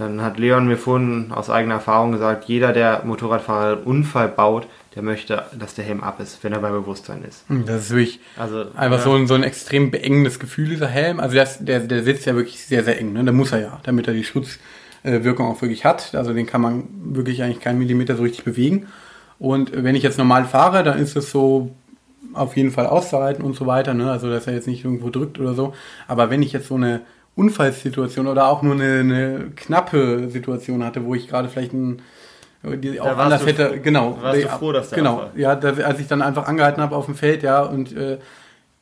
dann 0.00 0.22
hat 0.22 0.38
Leon 0.38 0.66
mir 0.66 0.78
vorhin 0.78 1.30
aus 1.30 1.50
eigener 1.50 1.74
Erfahrung 1.74 2.12
gesagt, 2.12 2.44
jeder, 2.46 2.72
der 2.72 3.02
Motorradfahrer 3.04 3.76
einen 3.76 3.82
Unfall 3.82 4.28
baut, 4.28 4.66
der 4.94 5.02
möchte, 5.02 5.44
dass 5.56 5.74
der 5.74 5.84
Helm 5.84 6.02
ab 6.02 6.18
ist, 6.20 6.42
wenn 6.42 6.52
er 6.52 6.60
bei 6.60 6.70
Bewusstsein 6.70 7.22
ist. 7.22 7.48
Hm, 7.48 7.66
das 7.66 7.82
ist 7.82 7.90
wirklich 7.90 8.20
also, 8.36 8.64
einfach 8.74 8.98
ja. 8.98 9.04
so, 9.04 9.14
ein, 9.14 9.26
so 9.26 9.34
ein 9.34 9.42
extrem 9.42 9.90
beengendes 9.90 10.40
Gefühl, 10.40 10.70
dieser 10.70 10.88
Helm. 10.88 11.20
Also 11.20 11.36
das, 11.36 11.64
der, 11.64 11.80
der 11.80 12.02
sitzt 12.02 12.26
ja 12.26 12.34
wirklich 12.34 12.64
sehr, 12.64 12.82
sehr 12.82 12.98
eng. 12.98 13.12
Ne? 13.12 13.24
Da 13.24 13.32
muss 13.32 13.52
er 13.52 13.60
ja, 13.60 13.80
damit 13.84 14.08
er 14.08 14.14
die 14.14 14.24
Schutzwirkung 14.24 15.46
auch 15.46 15.60
wirklich 15.60 15.84
hat. 15.84 16.14
Also 16.14 16.32
den 16.32 16.46
kann 16.46 16.60
man 16.60 16.84
wirklich 17.04 17.42
eigentlich 17.42 17.60
keinen 17.60 17.78
Millimeter 17.78 18.16
so 18.16 18.22
richtig 18.22 18.44
bewegen. 18.44 18.86
Und 19.38 19.70
wenn 19.72 19.94
ich 19.94 20.02
jetzt 20.02 20.18
normal 20.18 20.44
fahre, 20.46 20.82
dann 20.82 20.98
ist 20.98 21.16
es 21.16 21.30
so 21.30 21.70
auf 22.32 22.56
jeden 22.56 22.70
Fall 22.70 22.86
auszuhalten 22.86 23.44
und 23.44 23.54
so 23.54 23.66
weiter. 23.66 23.94
Ne? 23.94 24.10
Also 24.10 24.28
dass 24.30 24.46
er 24.46 24.54
jetzt 24.54 24.66
nicht 24.66 24.84
irgendwo 24.84 25.10
drückt 25.10 25.38
oder 25.38 25.54
so. 25.54 25.74
Aber 26.08 26.30
wenn 26.30 26.42
ich 26.42 26.52
jetzt 26.52 26.68
so 26.68 26.74
eine 26.74 27.02
Unfallsituation 27.40 28.26
oder 28.26 28.48
auch 28.48 28.62
nur 28.62 28.74
eine, 28.74 29.00
eine 29.00 29.46
knappe 29.56 30.28
Situation 30.28 30.84
hatte, 30.84 31.04
wo 31.04 31.14
ich 31.14 31.28
gerade 31.28 31.48
vielleicht 31.48 31.72
ein 31.72 32.02
die 32.62 33.00
auch 33.00 33.16
anders 33.16 33.46
hätte, 33.46 33.68
froh, 33.68 33.78
genau. 33.82 34.18
Warst 34.20 34.44
du 34.44 34.48
froh, 34.48 34.72
dass 34.72 34.90
der 34.90 34.98
Genau, 34.98 35.20
Abfall. 35.20 35.40
ja, 35.40 35.54
da, 35.54 35.70
als 35.82 35.98
ich 35.98 36.08
dann 36.08 36.20
einfach 36.20 36.46
angehalten 36.46 36.82
habe 36.82 36.94
auf 36.94 37.06
dem 37.06 37.14
Feld, 37.14 37.42
ja, 37.42 37.62
und 37.62 37.96
äh, 37.96 38.18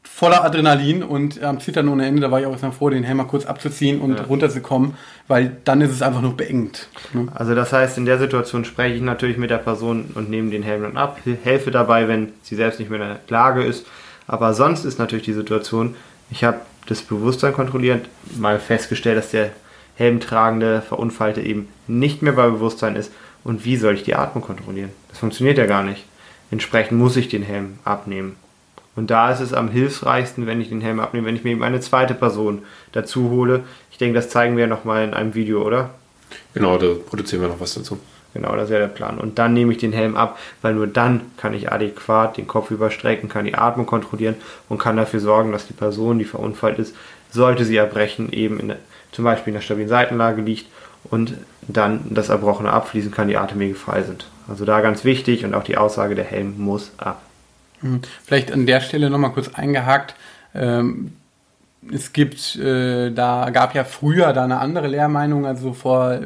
voller 0.02 0.42
Adrenalin 0.44 1.04
und 1.04 1.40
am 1.44 1.60
Zittern 1.60 1.88
ohne 1.88 2.06
Ende, 2.06 2.20
da 2.20 2.30
war 2.32 2.40
ich 2.40 2.46
auch 2.46 2.50
erstmal 2.50 2.72
froh, 2.72 2.90
den 2.90 3.04
Helm 3.04 3.18
mal 3.18 3.24
kurz 3.24 3.46
abzuziehen 3.46 4.00
und 4.00 4.16
ja. 4.16 4.24
runterzukommen, 4.24 4.94
weil 5.28 5.58
dann 5.64 5.80
ist 5.80 5.92
es 5.92 6.02
einfach 6.02 6.22
nur 6.22 6.36
beengt. 6.36 6.88
Ne? 7.12 7.28
Also 7.34 7.54
das 7.54 7.72
heißt, 7.72 7.98
in 7.98 8.04
der 8.04 8.18
Situation 8.18 8.64
spreche 8.64 8.96
ich 8.96 9.02
natürlich 9.02 9.36
mit 9.36 9.50
der 9.50 9.58
Person 9.58 10.10
und 10.16 10.28
nehme 10.28 10.50
den 10.50 10.64
Helm 10.64 10.82
dann 10.82 10.96
ab, 10.96 11.20
helfe 11.44 11.70
dabei, 11.70 12.08
wenn 12.08 12.32
sie 12.42 12.56
selbst 12.56 12.80
nicht 12.80 12.90
mehr 12.90 13.00
in 13.00 13.06
der 13.06 13.20
Lage 13.28 13.62
ist. 13.62 13.86
Aber 14.26 14.54
sonst 14.54 14.84
ist 14.84 14.98
natürlich 14.98 15.24
die 15.24 15.32
Situation, 15.34 15.94
ich 16.30 16.44
habe 16.44 16.61
das 16.87 17.02
Bewusstsein 17.02 17.52
kontrolliert, 17.52 18.08
mal 18.37 18.58
festgestellt, 18.58 19.18
dass 19.18 19.30
der 19.30 19.50
helmtragende 19.97 20.80
Verunfallte 20.80 21.40
eben 21.40 21.68
nicht 21.87 22.23
mehr 22.23 22.32
bei 22.32 22.49
Bewusstsein 22.49 22.97
ist. 22.97 23.12
Und 23.44 23.64
wie 23.64 23.76
soll 23.76 23.94
ich 23.94 24.04
die 24.04 24.14
Atmung 24.14 24.44
kontrollieren? 24.44 24.90
Das 25.08 25.18
funktioniert 25.18 25.58
ja 25.58 25.66
gar 25.66 25.82
nicht. 25.82 26.04
Entsprechend 26.50 26.99
muss 26.99 27.16
ich 27.16 27.28
den 27.28 27.42
Helm 27.42 27.78
abnehmen. 27.85 28.37
Und 28.97 29.11
da 29.11 29.30
ist 29.30 29.40
es 29.40 29.52
am 29.52 29.68
hilfreichsten, 29.68 30.47
wenn 30.47 30.61
ich 30.61 30.70
den 30.70 30.80
Helm 30.80 30.99
abnehme, 30.99 31.26
wenn 31.26 31.37
ich 31.37 31.44
mir 31.44 31.50
eben 31.50 31.62
eine 31.62 31.80
zweite 31.80 32.14
Person 32.14 32.62
dazu 32.92 33.30
hole. 33.30 33.64
Ich 33.92 33.99
denke, 33.99 34.14
das 34.14 34.28
zeigen 34.28 34.56
wir 34.56 34.66
nochmal 34.66 35.04
in 35.04 35.14
einem 35.14 35.35
Video, 35.35 35.62
oder? 35.64 35.90
Genau, 36.54 36.78
da 36.78 36.94
produzieren 36.94 37.42
wir 37.42 37.49
noch 37.49 37.61
was 37.61 37.75
dazu. 37.75 37.99
Genau, 38.35 38.54
das 38.56 38.68
wäre 38.68 38.82
der 38.82 38.88
Plan. 38.88 39.18
Und 39.18 39.38
dann 39.38 39.54
nehme 39.54 39.73
ich 39.73 39.78
den 39.78 39.92
Helm 39.92 40.16
ab, 40.16 40.38
weil 40.61 40.75
nur 40.75 40.87
dann 40.87 41.23
kann 41.38 41.54
ich 41.54 41.73
adäquat 41.73 42.37
den 42.37 42.47
Kopf 42.47 42.70
überstrecken, 42.70 43.28
kann 43.28 43.47
die 43.47 43.54
Atmung 43.54 43.87
kontrollieren 43.87 44.37
und 44.68 44.78
kann 44.78 44.97
dafür 44.97 45.20
sorgen, 45.20 45.52
dass 45.52 45.66
die 45.66 45.73
Person, 45.73 46.18
die 46.18 46.25
verunfallt 46.25 46.78
ist, 46.78 46.94
sollte 47.30 47.64
sie 47.64 47.76
erbrechen, 47.76 48.32
eben 48.32 48.61
in, 48.61 48.75
zum 49.12 49.25
Beispiel 49.25 49.52
in 49.52 49.54
der 49.54 49.62
stabilen 49.62 49.88
Seitenlage 49.88 50.42
liegt 50.42 50.66
und 51.04 51.35
dann 51.62 52.00
das 52.11 52.28
Erbrochene 52.28 52.70
abfließen 52.70 53.11
kann, 53.11 53.28
die 53.28 53.37
Atemwege 53.37 53.75
frei 53.75 54.02
sind. 54.02 54.26
Also 54.49 54.64
da 54.64 54.80
ganz 54.80 55.04
wichtig 55.04 55.44
und 55.44 55.54
auch 55.54 55.64
die 55.64 55.76
Aussage, 55.76 56.14
der 56.14 56.25
Helm 56.25 56.54
muss 56.58 56.92
ab. 56.99 57.23
Mhm. 57.80 58.00
Vielleicht 58.25 58.52
an 58.52 58.66
der 58.66 58.80
Stelle 58.80 59.11
nochmal 59.11 59.32
kurz 59.32 59.49
eingehakt. 59.54 60.14
Ähm, 60.54 61.12
es 61.92 62.12
gibt, 62.12 62.56
äh, 62.56 63.11
da 63.11 63.50
gab 63.50 63.75
ja 63.75 63.85
früher 63.85 64.32
da 64.32 64.44
eine 64.44 64.58
andere 64.58 64.88
Lehrmeinung, 64.88 65.47
also 65.47 65.73
vor 65.73 66.18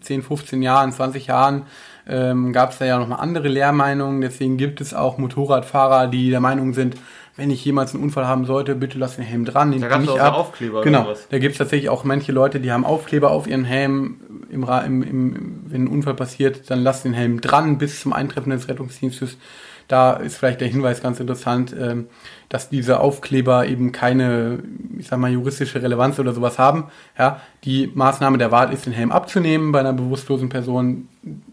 10, 0.00 0.22
15 0.22 0.62
Jahren, 0.62 0.92
20 0.92 1.26
Jahren 1.26 1.64
ähm, 2.06 2.52
gab 2.52 2.72
es 2.72 2.78
da 2.78 2.84
ja 2.84 2.98
noch 2.98 3.06
eine 3.06 3.18
andere 3.18 3.48
Lehrmeinung. 3.48 4.20
Deswegen 4.20 4.56
gibt 4.56 4.80
es 4.80 4.94
auch 4.94 5.18
Motorradfahrer, 5.18 6.08
die 6.08 6.30
der 6.30 6.40
Meinung 6.40 6.72
sind, 6.72 6.96
wenn 7.38 7.50
ich 7.50 7.64
jemals 7.64 7.94
einen 7.94 8.02
Unfall 8.02 8.26
haben 8.26 8.46
sollte, 8.46 8.74
bitte 8.74 8.98
lass 8.98 9.14
den 9.14 9.24
Helm 9.24 9.44
dran. 9.44 9.80
Da 9.80 9.86
gab 9.86 10.02
es 10.02 10.08
auch 10.08 10.18
ab. 10.18 10.34
Aufkleber 10.34 10.82
genau, 10.82 11.02
oder 11.02 11.10
was? 11.12 11.28
Da 11.28 11.38
gibt 11.38 11.52
es 11.52 11.58
tatsächlich 11.58 11.88
auch 11.88 12.02
manche 12.02 12.32
Leute, 12.32 12.58
die 12.58 12.72
haben 12.72 12.84
Aufkleber 12.84 13.30
auf 13.30 13.46
ihren 13.46 13.64
Helm. 13.64 14.16
Im, 14.50 14.64
im, 14.64 15.02
im, 15.02 15.60
wenn 15.68 15.84
ein 15.84 15.88
Unfall 15.88 16.14
passiert, 16.14 16.68
dann 16.68 16.80
lass 16.80 17.04
den 17.04 17.12
Helm 17.12 17.40
dran 17.40 17.78
bis 17.78 18.00
zum 18.00 18.12
Eintreffen 18.12 18.50
des 18.50 18.68
Rettungsdienstes. 18.68 19.38
Da 19.86 20.14
ist 20.14 20.36
vielleicht 20.36 20.60
der 20.60 20.68
Hinweis 20.68 21.00
ganz 21.00 21.20
interessant, 21.20 21.74
ähm, 21.78 22.08
dass 22.48 22.68
diese 22.68 22.98
Aufkleber 22.98 23.66
eben 23.68 23.92
keine, 23.92 24.58
ich 24.98 25.06
sag 25.06 25.20
mal, 25.20 25.30
juristische 25.30 25.80
Relevanz 25.80 26.18
oder 26.18 26.32
sowas 26.32 26.58
haben. 26.58 26.88
Ja, 27.16 27.40
die 27.62 27.90
Maßnahme 27.94 28.36
der 28.36 28.50
Wahl 28.50 28.72
ist, 28.72 28.84
den 28.84 28.92
Helm 28.92 29.12
abzunehmen 29.12 29.70
bei 29.70 29.78
einer 29.78 29.92
bewusstlosen 29.92 30.48
Person, 30.48 31.08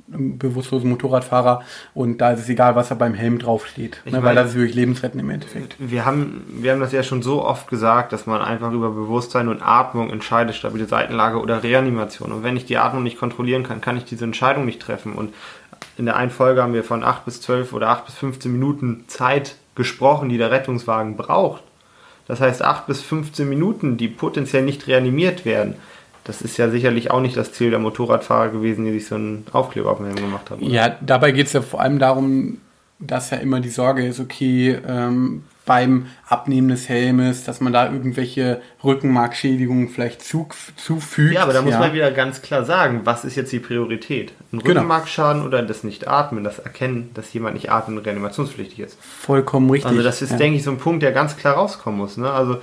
bewusstlosen 0.08 0.90
Motorradfahrer. 0.90 1.64
Und 1.94 2.20
da 2.20 2.32
ist 2.32 2.42
es 2.42 2.50
egal, 2.50 2.76
was 2.76 2.90
da 2.90 2.96
beim 2.96 3.14
Helm 3.14 3.40
draufsteht. 3.40 4.02
Ne, 4.06 4.22
weil 4.24 4.36
das 4.36 4.50
ist 4.50 4.56
wirklich 4.56 4.76
lebensrettend 4.76 5.22
im 5.22 5.30
Endeffekt. 5.30 5.76
Wir 5.80 6.06
haben, 6.06 6.46
wir 6.60 6.72
haben 6.72 6.80
das 6.80 6.92
ja 6.92 7.04
schon 7.04 7.24
so 7.24 7.44
oft 7.44 7.68
gesagt, 7.68 8.14
dass 8.14 8.28
man 8.28 8.42
einfach 8.42 8.72
über 8.72 8.92
Bewusstsein 8.92 9.48
und 9.48 9.62
Atmung 9.62 10.12
entscheidet, 10.12 10.56
stabile 10.56 10.86
Seitenlage 10.86 11.40
oder 11.40 11.64
Reanimation. 11.64 12.32
Und 12.32 12.44
wenn 12.44 12.58
ich 12.58 12.66
die 12.66 12.78
Atmung 12.78 13.04
nicht 13.04 13.18
kontrollieren 13.18 13.64
kann, 13.64 13.82
kann 13.82 13.98
ich 13.98 14.06
diese 14.06 14.26
Entscheidung 14.26 14.66
nicht 14.66 14.82
treffen. 14.82 15.14
Und 15.14 15.34
in 15.98 16.06
der 16.06 16.16
einen 16.16 16.32
Folge 16.32 16.62
haben 16.62 16.74
wir 16.74 16.84
von 16.84 17.04
8 17.04 17.26
bis 17.26 17.42
12 17.42 17.74
oder 17.74 17.90
8 17.90 18.06
bis 18.06 18.16
15 18.16 18.52
Minuten 18.52 19.06
Zeit 19.08 19.56
gesprochen, 19.76 20.30
die 20.30 20.38
der 20.38 20.52
Rettungswagen 20.52 21.18
braucht. 21.18 21.64
Das 22.28 22.42
heißt 22.42 22.64
8 22.64 22.88
bis 22.88 23.02
15 23.02 23.48
Minuten, 23.48 23.98
die 23.98 24.08
potenziell 24.08 24.64
nicht 24.64 24.88
reanimiert 24.88 25.46
werden. 25.46 25.76
Das 26.25 26.41
ist 26.41 26.58
ja 26.58 26.70
sicherlich 26.70 27.12
auch 27.12 27.22
nicht 27.22 27.38
das 27.38 27.53
Ziel 27.53 27.70
der 27.70 27.79
Motorradfahrer 27.79 28.50
gewesen, 28.50 28.84
die 28.84 28.91
sich 28.91 29.08
so 29.08 29.15
einen 29.15 29.46
Aufkleber 29.53 29.91
auf 29.91 30.00
den 30.00 30.08
Helm 30.08 30.17
gemacht 30.17 30.50
haben. 30.50 30.62
Oder? 30.63 30.72
Ja, 30.72 30.96
dabei 31.00 31.32
geht 31.32 31.48
es 31.48 31.53
ja 31.53 31.62
vor 31.62 31.79
allem 31.79 32.00
darum, 32.00 32.58
dass 33.00 33.29
ja 33.29 33.38
immer 33.38 33.60
die 33.60 33.70
Sorge 33.70 34.05
ist, 34.05 34.20
okay, 34.20 34.77
ähm, 34.88 35.44
beim 35.65 36.08
Abnehmen 36.27 36.70
des 36.70 36.89
Helmes, 36.89 37.44
dass 37.44 37.60
man 37.60 37.74
da 37.74 37.91
irgendwelche 37.91 38.62
Rückenmarkschädigungen 38.84 39.89
vielleicht 39.89 40.24
zu, 40.24 40.48
zufügt. 40.77 41.34
Ja, 41.34 41.44
aber 41.44 41.53
da 41.53 41.62
muss 41.62 41.74
ja. 41.74 41.79
man 41.79 41.94
wieder 41.94 42.12
ganz 42.12 42.41
klar 42.41 42.63
sagen, 42.65 43.01
was 43.03 43.25
ist 43.25 43.36
jetzt 43.36 43.51
die 43.51 43.60
Priorität? 43.60 44.34
Ein 44.51 44.60
genau. 44.60 44.65
Rückenmarkschaden 44.70 45.44
oder 45.44 45.63
das 45.63 45.84
Nicht-Atmen, 45.84 46.44
das 46.44 46.60
Erkennen, 46.60 47.10
dass 47.15 47.34
jemand 47.34 47.55
nicht 47.55 47.72
atmen 47.72 47.98
und 47.98 48.05
reanimationspflichtig 48.05 48.79
ist? 48.79 48.98
Vollkommen 49.01 49.70
richtig. 49.70 49.89
Also 49.89 50.03
das 50.03 50.22
ist, 50.22 50.32
ja. 50.32 50.38
denke 50.38 50.58
ich, 50.58 50.63
so 50.63 50.72
ein 50.72 50.77
Punkt, 50.77 51.01
der 51.01 51.12
ganz 51.12 51.36
klar 51.36 51.55
rauskommen 51.55 52.00
muss. 52.00 52.17
Ne? 52.17 52.32
Also 52.32 52.60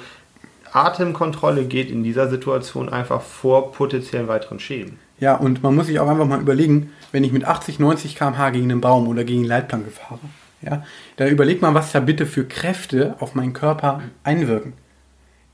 Atemkontrolle 0.72 1.64
geht 1.64 1.90
in 1.90 2.02
dieser 2.02 2.28
Situation 2.28 2.88
einfach 2.88 3.20
vor 3.20 3.72
potenziellen 3.72 4.28
weiteren 4.28 4.58
Schäden. 4.58 4.98
Ja, 5.20 5.36
und 5.36 5.62
man 5.62 5.74
muss 5.74 5.86
sich 5.86 6.00
auch 6.00 6.08
einfach 6.08 6.26
mal 6.26 6.40
überlegen, 6.40 6.90
wenn 7.12 7.24
ich 7.24 7.32
mit 7.32 7.44
80, 7.44 7.78
90 7.78 8.16
km/h 8.16 8.50
gegen 8.50 8.70
einen 8.70 8.80
Baum 8.80 9.06
oder 9.06 9.24
gegen 9.24 9.40
eine 9.40 9.48
Leitplanke 9.48 9.90
fahre, 9.90 10.18
ja, 10.62 10.84
da 11.16 11.26
überleg 11.26 11.60
mal, 11.60 11.74
was 11.74 11.92
da 11.92 12.00
bitte 12.00 12.26
für 12.26 12.44
Kräfte 12.44 13.16
auf 13.20 13.34
meinen 13.34 13.52
Körper 13.52 14.02
einwirken. 14.24 14.74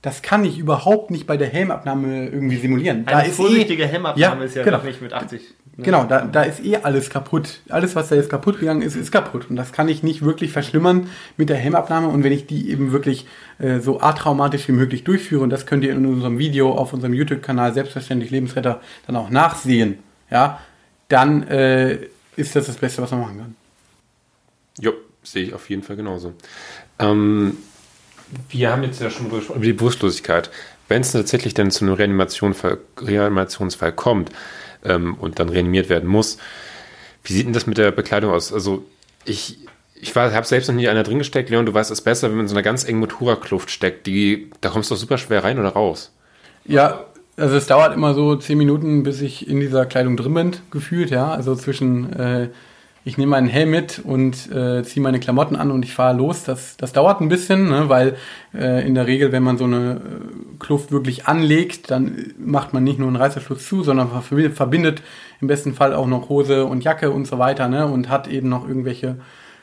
Das 0.03 0.23
kann 0.23 0.45
ich 0.45 0.59
überhaupt 0.59 1.11
nicht 1.11 1.27
bei 1.27 1.37
der 1.37 1.49
Helmabnahme 1.49 2.29
irgendwie 2.29 2.57
simulieren. 2.57 3.07
Eine 3.07 3.17
da 3.17 3.21
ist 3.23 3.37
vorsichtige 3.37 3.83
eh, 3.83 3.89
Helmabnahme 3.89 4.41
ja, 4.41 4.47
ist 4.47 4.55
ja 4.55 4.63
genau. 4.63 4.83
nicht 4.83 5.03
mit 5.03 5.13
80. 5.13 5.41
Ne? 5.79 5.85
Genau, 5.85 6.05
da, 6.05 6.23
da 6.23 6.43
ist 6.43 6.65
eh 6.65 6.79
alles 6.79 7.09
kaputt. 7.09 7.61
Alles, 7.69 7.95
was 7.95 8.09
da 8.09 8.17
jetzt 8.17 8.29
kaputt 8.29 8.59
gegangen 8.59 8.83
ist, 8.83 8.97
ist 8.97 9.13
kaputt. 9.13 9.49
Und 9.49 9.55
das 9.55 9.71
kann 9.73 9.89
ich 9.89 10.03
nicht 10.03 10.23
wirklich 10.23 10.51
verschlimmern 10.51 11.09
mit 11.37 11.51
der 11.51 11.57
Helmabnahme. 11.57 12.09
Und 12.09 12.25
wenn 12.25 12.33
ich 12.33 12.47
die 12.47 12.69
eben 12.69 12.91
wirklich 12.91 13.27
äh, 13.61 13.79
so 13.79 14.01
atraumatisch 14.01 14.67
wie 14.67 14.73
möglich 14.73 15.05
durchführe, 15.05 15.45
und 15.45 15.51
das 15.51 15.67
könnt 15.67 15.85
ihr 15.85 15.93
in 15.93 16.05
unserem 16.05 16.39
Video 16.39 16.73
auf 16.73 16.93
unserem 16.93 17.15
YouTube-Kanal 17.15 17.75
Selbstverständlich 17.75 18.33
Lebensretter 18.33 18.81
dann 19.07 19.15
auch 19.15 19.31
nachsehen, 19.31 20.01
ja, 20.31 20.59
dann 21.07 21.45
äh, 21.45 21.99
ist 22.35 22.57
das 22.57 22.67
das 22.67 22.77
Beste, 22.77 23.01
was 23.01 23.13
man 23.13 23.21
machen 23.21 23.39
kann. 23.39 23.57
Jo, 24.81 24.95
sehe 25.23 25.45
ich 25.45 25.55
auf 25.55 25.71
jeden 25.71 25.85
Fall 25.85 25.95
genauso. 25.95 26.35
Ähm, 26.99 27.57
wir 28.51 28.73
haben 28.73 28.83
jetzt 28.83 29.01
ja 29.01 29.11
schon 29.11 29.27
über 29.27 29.41
die 29.61 29.73
Bewusstlosigkeit. 29.73 30.51
Wenn 30.89 31.03
es 31.03 31.13
tatsächlich 31.13 31.55
dann 31.55 31.71
zu 31.71 31.85
einem 31.85 31.95
Reanimation, 31.95 32.55
Reanimationsfall 33.01 33.93
kommt 33.93 34.33
ähm, 34.85 35.15
und 35.15 35.39
dann 35.39 35.49
reanimiert 35.49 35.89
werden 35.89 36.09
muss, 36.09 36.39
wie 37.25 37.33
sieht 37.33 37.47
denn 37.47 37.53
das 37.53 37.67
mit 37.67 37.79
der 37.79 37.91
Bekleidung 37.91 38.33
aus? 38.33 38.53
Also 38.53 38.85
ich, 39.25 39.59
ich 39.95 40.15
habe 40.15 40.47
selbst 40.47 40.69
noch 40.69 40.75
nie 40.75 40.89
einer 40.89 41.03
drin 41.03 41.19
gesteckt. 41.19 41.51
Leon, 41.51 41.67
du 41.67 41.75
weißt 41.75 41.91
es 41.91 42.01
besser, 42.01 42.29
wenn 42.29 42.37
man 42.37 42.45
in 42.45 42.49
so 42.49 42.55
einer 42.55 42.63
ganz 42.63 42.85
engen 42.85 43.01
Motorradkluft 43.01 43.71
steckt. 43.71 44.07
Die, 44.07 44.51
da 44.61 44.71
kommst 44.71 44.91
du 44.91 44.95
doch 44.95 45.01
super 45.01 45.19
schwer 45.19 45.45
rein 45.45 45.59
oder 45.59 45.71
raus. 45.71 46.13
Ja, 46.65 47.05
also 47.37 47.57
es 47.57 47.67
dauert 47.67 47.95
immer 47.95 48.15
so 48.15 48.37
zehn 48.37 48.59
Minuten, 48.59 49.03
bis 49.03 49.21
ich 49.21 49.49
in 49.49 49.61
dieser 49.61 49.87
Kleidung 49.87 50.17
drin 50.17 50.35
bin, 50.35 50.57
gefühlt, 50.71 51.11
ja. 51.11 51.31
Also 51.31 51.55
zwischen 51.55 52.13
äh, 52.13 52.49
ich 53.09 53.17
nehme 53.17 53.31
meinen 53.31 53.49
Helm 53.49 53.71
mit 53.71 54.01
und 54.05 54.53
äh, 54.53 54.83
ziehe 54.83 55.03
meine 55.03 55.19
Klamotten 55.19 55.57
an 55.57 55.71
und 55.71 55.83
ich 55.83 55.95
fahre 55.95 56.15
los. 56.15 56.45
Das, 56.45 56.77
das 56.77 56.93
dauert 56.93 57.23
ein 57.23 57.31
bisschen, 57.31 57.71
ne, 57.71 57.89
weil 57.89 58.17
äh, 58.55 58.87
in 58.87 58.95
der 58.95 59.07
Regel, 59.07 59.33
wenn 59.33 59.43
man 59.43 59.57
so 59.57 59.65
eine 59.65 59.95
äh, 59.95 60.59
Kluft 60.59 60.93
wirklich 60.93 61.27
anlegt, 61.27 61.91
dann 61.91 62.35
macht 62.39 62.75
man 62.75 62.85
nicht 62.85 62.99
nur 62.99 63.09
einen 63.09 63.17
Reißverschluss 63.17 63.67
zu, 63.67 63.83
sondern 63.83 64.11
verbindet 64.53 65.03
im 65.41 65.49
besten 65.49 65.73
Fall 65.73 65.95
auch 65.95 66.07
noch 66.07 66.29
Hose 66.29 66.67
und 66.67 66.85
Jacke 66.85 67.11
und 67.11 67.27
so 67.27 67.39
weiter 67.39 67.69
ne, 67.69 67.87
und 67.87 68.11
hat 68.11 68.29
eben 68.29 68.51
noch 68.51 68.69
irgendwelche 68.69 69.17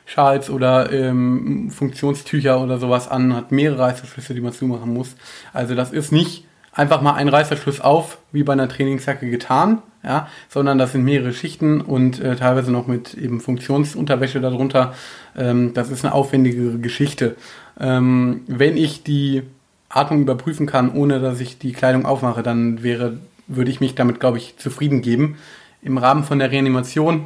Schals 0.08 0.50
oder 0.50 0.92
ähm, 0.92 1.70
Funktionstücher 1.70 2.60
oder 2.60 2.80
sowas 2.80 3.08
an, 3.08 3.36
hat 3.36 3.52
mehrere 3.52 3.80
Reißverschlüsse, 3.80 4.34
die 4.34 4.42
man 4.42 4.54
zumachen 4.54 4.92
muss. 4.92 5.16
Also 5.54 5.76
das 5.76 5.92
ist 5.92 6.12
nicht 6.12 6.46
einfach 6.76 7.02
mal 7.02 7.14
ein 7.14 7.30
Reißverschluss 7.30 7.82
auf, 7.82 8.20
wie 8.32 8.44
bei 8.44 8.54
einer 8.54 8.70
Trainingsjacke 8.70 9.30
getan, 9.30 9.82
ja, 10.04 10.28
sondern 10.50 10.78
das 10.78 10.92
sind 10.92 11.04
mehrere 11.04 11.34
Schichten 11.34 11.82
und 11.82 12.20
äh, 12.20 12.36
teilweise 12.36 12.72
noch 12.72 12.86
mit 12.86 13.16
eben 13.16 13.40
Funktionsunterwäsche 13.40 14.42
darunter. 14.42 14.94
Ähm, 15.36 15.74
das 15.74 15.90
ist 15.90 16.06
eine 16.06 16.14
aufwendigere 16.14 16.78
Geschichte. 16.78 17.38
Ähm, 17.80 18.42
wenn 18.48 18.78
ich 18.78 19.04
die 19.04 19.44
Atmung 19.90 20.22
überprüfen 20.22 20.68
kann, 20.68 20.92
ohne 20.92 21.20
dass 21.22 21.40
ich 21.40 21.58
die 21.58 21.72
Kleidung 21.72 22.06
aufmache, 22.06 22.44
dann 22.44 22.84
wäre, 22.84 23.18
würde 23.48 23.72
ich 23.72 23.80
mich 23.80 23.96
damit, 23.96 24.20
glaube 24.20 24.38
ich, 24.38 24.58
zufrieden 24.58 25.02
geben. 25.02 25.38
Im 25.82 25.98
Rahmen 25.98 26.24
von 26.24 26.40
der 26.40 26.52
Reanimation, 26.52 27.26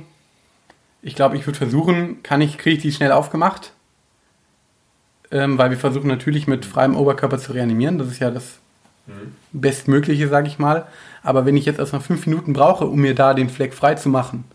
ich 1.01 1.15
glaube, 1.15 1.38
ich 1.38 1.48
würde 1.48 1.58
versuchen, 1.58 2.22
kann 2.22 2.41
ich, 2.41 2.58
kriege 2.58 2.75
ich 2.75 2.82
die 2.82 2.91
schnell 2.91 3.12
aufgemacht? 3.12 3.74
Ähm, 5.32 5.58
weil 5.58 5.72
wir 5.72 5.77
versuchen 5.77 6.08
natürlich 6.08 6.48
mit 6.48 6.65
freiem 6.65 6.96
Oberkörper 6.96 7.39
zu 7.39 7.53
reanimieren. 7.53 7.98
Das 7.98 8.08
ist 8.08 8.20
ja 8.20 8.32
das 8.32 8.59
mhm. 9.10 9.34
Bestmögliche, 9.51 10.28
sage 10.28 10.48
ich 10.48 10.60
mal. 10.60 10.86
Aber 11.24 11.46
wenn 11.46 11.58
ich 11.58 11.66
jetzt 11.66 11.80
erst 11.80 11.94
mal 11.94 12.00
fünf 12.00 12.25
Minuten 12.25 12.54
brauche, 12.54 12.86
um 12.86 13.00
mir 13.00 13.16
da 13.16 13.34
den 13.34 13.50
Fleck 13.50 13.74
frei 13.74 13.96
zu 13.96 14.10
machen, 14.10 14.46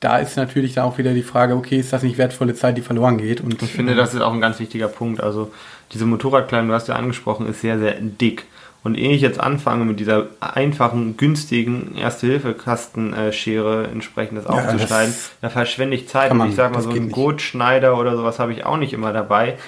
da 0.00 0.18
ist 0.18 0.36
natürlich 0.36 0.74
dann 0.74 0.84
auch 0.84 0.98
wieder 0.98 1.12
die 1.12 1.22
Frage, 1.22 1.56
okay, 1.56 1.78
ist 1.78 1.92
das 1.92 2.02
nicht 2.02 2.18
wertvolle 2.18 2.54
Zeit, 2.54 2.76
die 2.76 2.82
verloren 2.82 3.18
geht? 3.18 3.40
Und 3.40 3.60
ich 3.62 3.70
finde, 3.70 3.96
das 3.96 4.14
ist 4.14 4.20
auch 4.20 4.32
ein 4.32 4.40
ganz 4.40 4.60
wichtiger 4.60 4.88
Punkt. 4.88 5.20
Also 5.20 5.50
diese 5.92 6.06
Motorradkleidung, 6.06 6.68
du 6.68 6.74
hast 6.74 6.88
ja 6.88 6.94
angesprochen, 6.94 7.46
ist 7.48 7.60
sehr, 7.60 7.78
sehr 7.78 7.94
dick. 8.00 8.44
Und 8.84 8.96
ehe 8.96 9.10
ich 9.10 9.20
jetzt 9.20 9.40
anfange, 9.40 9.84
mit 9.84 9.98
dieser 9.98 10.28
einfachen, 10.38 11.16
günstigen 11.16 11.96
Erste-Hilfe-Kastenschere 11.96 13.88
entsprechendes 13.88 14.44
ja, 14.44 14.50
aufzuschneiden, 14.50 15.14
da 15.40 15.50
verschwende 15.50 15.96
ich 15.96 16.08
Zeit. 16.08 16.30
Und 16.30 16.48
ich 16.48 16.54
sage 16.54 16.74
mal, 16.74 16.80
so 16.80 16.90
einen 16.90 17.10
Gurtschneider 17.10 17.98
oder 17.98 18.16
sowas 18.16 18.38
habe 18.38 18.52
ich 18.52 18.64
auch 18.64 18.76
nicht 18.76 18.92
immer 18.92 19.12
dabei. 19.12 19.58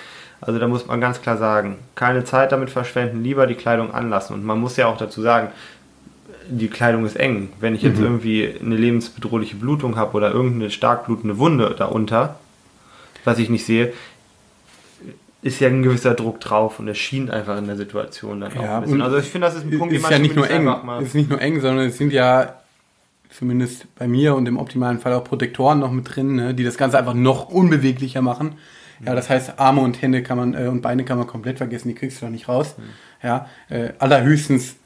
Also 0.41 0.59
da 0.59 0.69
muss 0.69 0.87
man 0.87 1.01
ganz 1.01 1.21
klar 1.21 1.37
sagen, 1.37 1.77
keine 1.95 2.25
Zeit 2.25 2.53
damit 2.53 2.71
verschwenden, 2.71 3.23
lieber 3.23 3.47
die 3.47 3.55
Kleidung 3.55 3.93
anlassen. 3.93 4.35
Und 4.35 4.45
man 4.45 4.59
muss 4.59 4.77
ja 4.77 4.87
auch 4.87 4.97
dazu 4.97 5.21
sagen, 5.21 5.49
die 6.49 6.69
Kleidung 6.69 7.05
ist 7.05 7.17
eng. 7.17 7.51
Wenn 7.61 7.75
ich 7.75 7.83
jetzt 7.83 7.99
mhm. 7.99 8.05
irgendwie 8.05 8.55
eine 8.61 8.77
lebensbedrohliche 8.77 9.57
Blutung 9.57 9.97
habe 9.97 10.17
oder 10.17 10.33
irgendeine 10.33 10.71
stark 10.71 11.07
blutende 11.07 11.39
Wunde 11.39 11.75
darunter, 11.77 12.37
was 13.25 13.39
ich 13.39 13.51
nicht 13.51 13.67
sehe, 13.67 13.93
ist 15.43 15.61
ja 15.61 15.69
ein 15.69 15.83
gewisser 15.83 16.15
Druck 16.15 16.41
drauf 16.41 16.79
und 16.81 16.89
es 16.89 16.99
schien 16.99 17.31
einfach 17.31 17.57
in 17.57 17.67
der 17.67 17.77
Situation 17.77 18.41
dann 18.41 18.53
auch 18.53 18.63
ja, 18.63 18.77
ein 18.77 18.83
bisschen. 18.83 19.03
Also 19.03 19.19
ich 19.19 19.27
finde, 19.27 19.47
das 19.47 19.57
ist 19.57 19.65
ein 19.65 19.79
Punkt, 19.79 19.95
den 19.95 20.03
man 20.03 20.11
ja 20.11 20.19
nicht 20.19 20.37
nur 20.37 20.51
eng. 20.51 20.69
Es 21.01 21.09
ist 21.09 21.15
nicht 21.15 21.31
nur 21.31 21.41
eng, 21.41 21.61
sondern 21.61 21.87
es 21.87 21.97
sind 21.97 22.13
ja 22.13 22.55
zumindest 23.31 23.87
bei 23.97 24.09
mir 24.09 24.35
und 24.35 24.47
im 24.47 24.59
optimalen 24.59 24.99
Fall 24.99 25.15
auch 25.15 25.25
Protektoren 25.25 25.79
noch 25.79 25.93
mit 25.93 26.15
drin, 26.15 26.35
ne, 26.35 26.55
die 26.55 26.65
das 26.65 26.77
Ganze 26.77 26.99
einfach 26.99 27.15
noch 27.15 27.49
unbeweglicher 27.49 28.23
machen. 28.23 28.57
Ja, 29.05 29.15
das 29.15 29.31
heißt, 29.31 29.59
Arme 29.59 29.81
und 29.81 30.01
Hände 30.03 30.23
kann 30.23 30.37
man 30.37 30.55
äh, 30.55 30.69
und 30.69 30.83
Beine 30.83 31.05
kann 31.05 31.19
man 31.19 31.27
komplett 31.27 31.59
vergessen, 31.59 31.89
die 31.89 31.95
kriegst 31.95 32.21
du 32.21 32.27
doch 32.27 32.33
nicht 32.33 32.49
raus. 32.49 32.75
Mhm. 32.77 32.83
Ja, 33.23 33.47
äh, 33.69 33.91
allerhöchstens, 33.99 34.77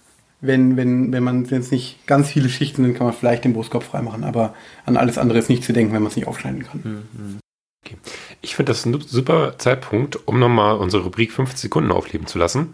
wenn, 0.41 0.77
wenn, 0.77 1.13
wenn 1.13 1.23
man 1.23 1.45
jetzt 1.47 1.73
nicht 1.73 2.07
ganz 2.07 2.29
viele 2.29 2.49
Schichten 2.49 2.85
sind, 2.85 2.95
kann 2.95 3.07
man 3.07 3.15
vielleicht 3.15 3.45
den 3.45 3.55
Brustkorb 3.55 3.83
freimachen, 3.83 4.25
aber 4.25 4.55
an 4.87 4.97
alles 4.97 5.19
andere 5.19 5.39
ist 5.39 5.49
nicht 5.49 5.65
zu 5.65 5.73
denken, 5.73 5.93
wenn 5.93 6.03
man 6.03 6.11
es 6.11 6.17
nicht 6.17 6.29
aufschneiden 6.29 6.65
kann. 6.65 6.81
Mhm. 6.85 7.39
Okay. 7.85 7.97
Ich 8.41 8.57
finde 8.57 8.71
das 8.71 8.87
ein 8.87 8.99
super 9.01 9.59
Zeitpunkt, 9.59 10.27
um 10.27 10.39
nochmal 10.39 10.77
unsere 10.77 11.05
Rubrik 11.05 11.33
50 11.33 11.59
Sekunden 11.59 11.93
aufleben 11.93 12.27
zu 12.27 12.39
lassen. 12.39 12.73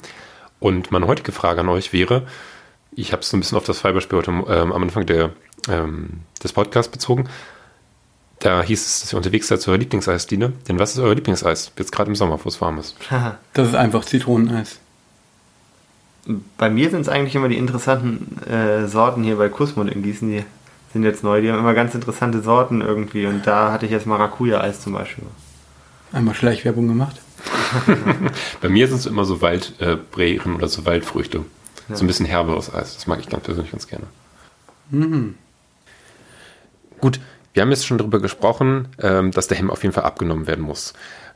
Und 0.61 0.93
meine 0.93 1.07
heutige 1.07 1.33
Frage 1.33 1.61
an 1.61 1.69
euch 1.69 1.93
wäre, 1.93 2.27
ich 2.93 3.13
habe 3.13 3.23
es 3.23 3.31
so 3.31 3.37
ein 3.37 3.41
bisschen 3.41 3.57
auf 3.57 3.65
das 3.65 3.81
Fallbeispiel 3.81 4.19
heute 4.19 4.31
ähm, 4.31 4.73
am 4.73 4.83
Anfang 4.83 5.07
der, 5.07 5.31
ähm, 5.69 6.21
des 6.43 6.53
Podcasts 6.53 6.91
bezogen, 6.91 7.29
Da 8.41 8.63
hieß 8.63 8.87
es, 8.87 9.01
dass 9.01 9.13
ihr 9.13 9.19
unterwegs 9.19 9.49
seid 9.49 9.61
zu 9.61 9.71
eurer 9.71 9.79
Lieblingseisdiele. 9.79 10.53
Denn 10.67 10.79
was 10.79 10.93
ist 10.93 10.99
euer 10.99 11.15
Lieblingseis? 11.15 11.73
Jetzt 11.79 11.93
gerade 11.93 12.09
im 12.09 12.17
Sommer, 12.17 12.41
wo 12.43 12.49
es 12.49 12.61
warm 12.61 12.79
ist. 12.79 12.97
Das 13.53 13.69
ist 13.69 13.75
einfach 13.75 14.05
Zitroneneis. 14.05 14.79
Bei 16.57 16.71
mir 16.71 16.91
sind 16.91 17.03
es 17.03 17.09
eigentlich 17.09 17.35
immer 17.35 17.49
die 17.49 17.59
interessanten 17.59 18.43
äh, 18.49 18.87
Sorten 18.89 19.23
hier 19.23 19.37
bei 19.37 19.49
Kusmund 19.49 19.91
in 19.91 20.03
Gießen, 20.03 20.29
die 20.31 20.45
sind 20.93 21.03
jetzt 21.03 21.23
neu. 21.23 21.41
Die 21.41 21.51
haben 21.51 21.59
immer 21.59 21.75
ganz 21.75 21.95
interessante 21.95 22.41
Sorten 22.41 22.81
irgendwie. 22.81 23.27
Und 23.27 23.47
da 23.47 23.73
hatte 23.73 23.87
ich 23.87 23.93
jetzt 23.93 24.07
Maracuja-Eis 24.07 24.81
zum 24.81 24.95
Beispiel. 24.95 25.25
Einmal 26.13 26.35
Schleichwerbung 26.35 26.89
gemacht. 26.89 27.21
Bei 28.61 28.69
mir 28.69 28.89
sind 28.89 28.99
es 28.99 29.07
immer 29.07 29.25
so 29.25 29.41
Waldbeeren 29.41 30.55
oder 30.57 30.69
so 30.69 30.85
Waldfrüchte. 30.85 31.45
Ja. 31.89 31.97
So 31.97 32.05
ein 32.05 32.07
bisschen 32.07 32.27
herberes 32.27 32.73
Eis. 32.73 32.95
Das 32.95 33.07
mag 33.07 33.21
ich 33.21 33.29
ganz 33.29 33.45
persönlich 33.45 33.71
ganz 33.71 33.87
gerne. 33.87 34.07
Mhm. 34.91 35.35
Gut, 37.01 37.21
wir 37.53 37.63
haben 37.63 37.71
jetzt 37.71 37.87
schon 37.87 37.99
darüber 37.99 38.21
gesprochen, 38.21 38.89
ähm, 39.03 39.31
dass 39.33 39.49
der 39.49 39.57
Helm 39.57 39.71
auf 39.71 39.83
jeden 39.83 39.93
Fall 39.93 40.05
abgenommen 40.05 40.47
werden 40.47 40.65
muss. 40.65 40.95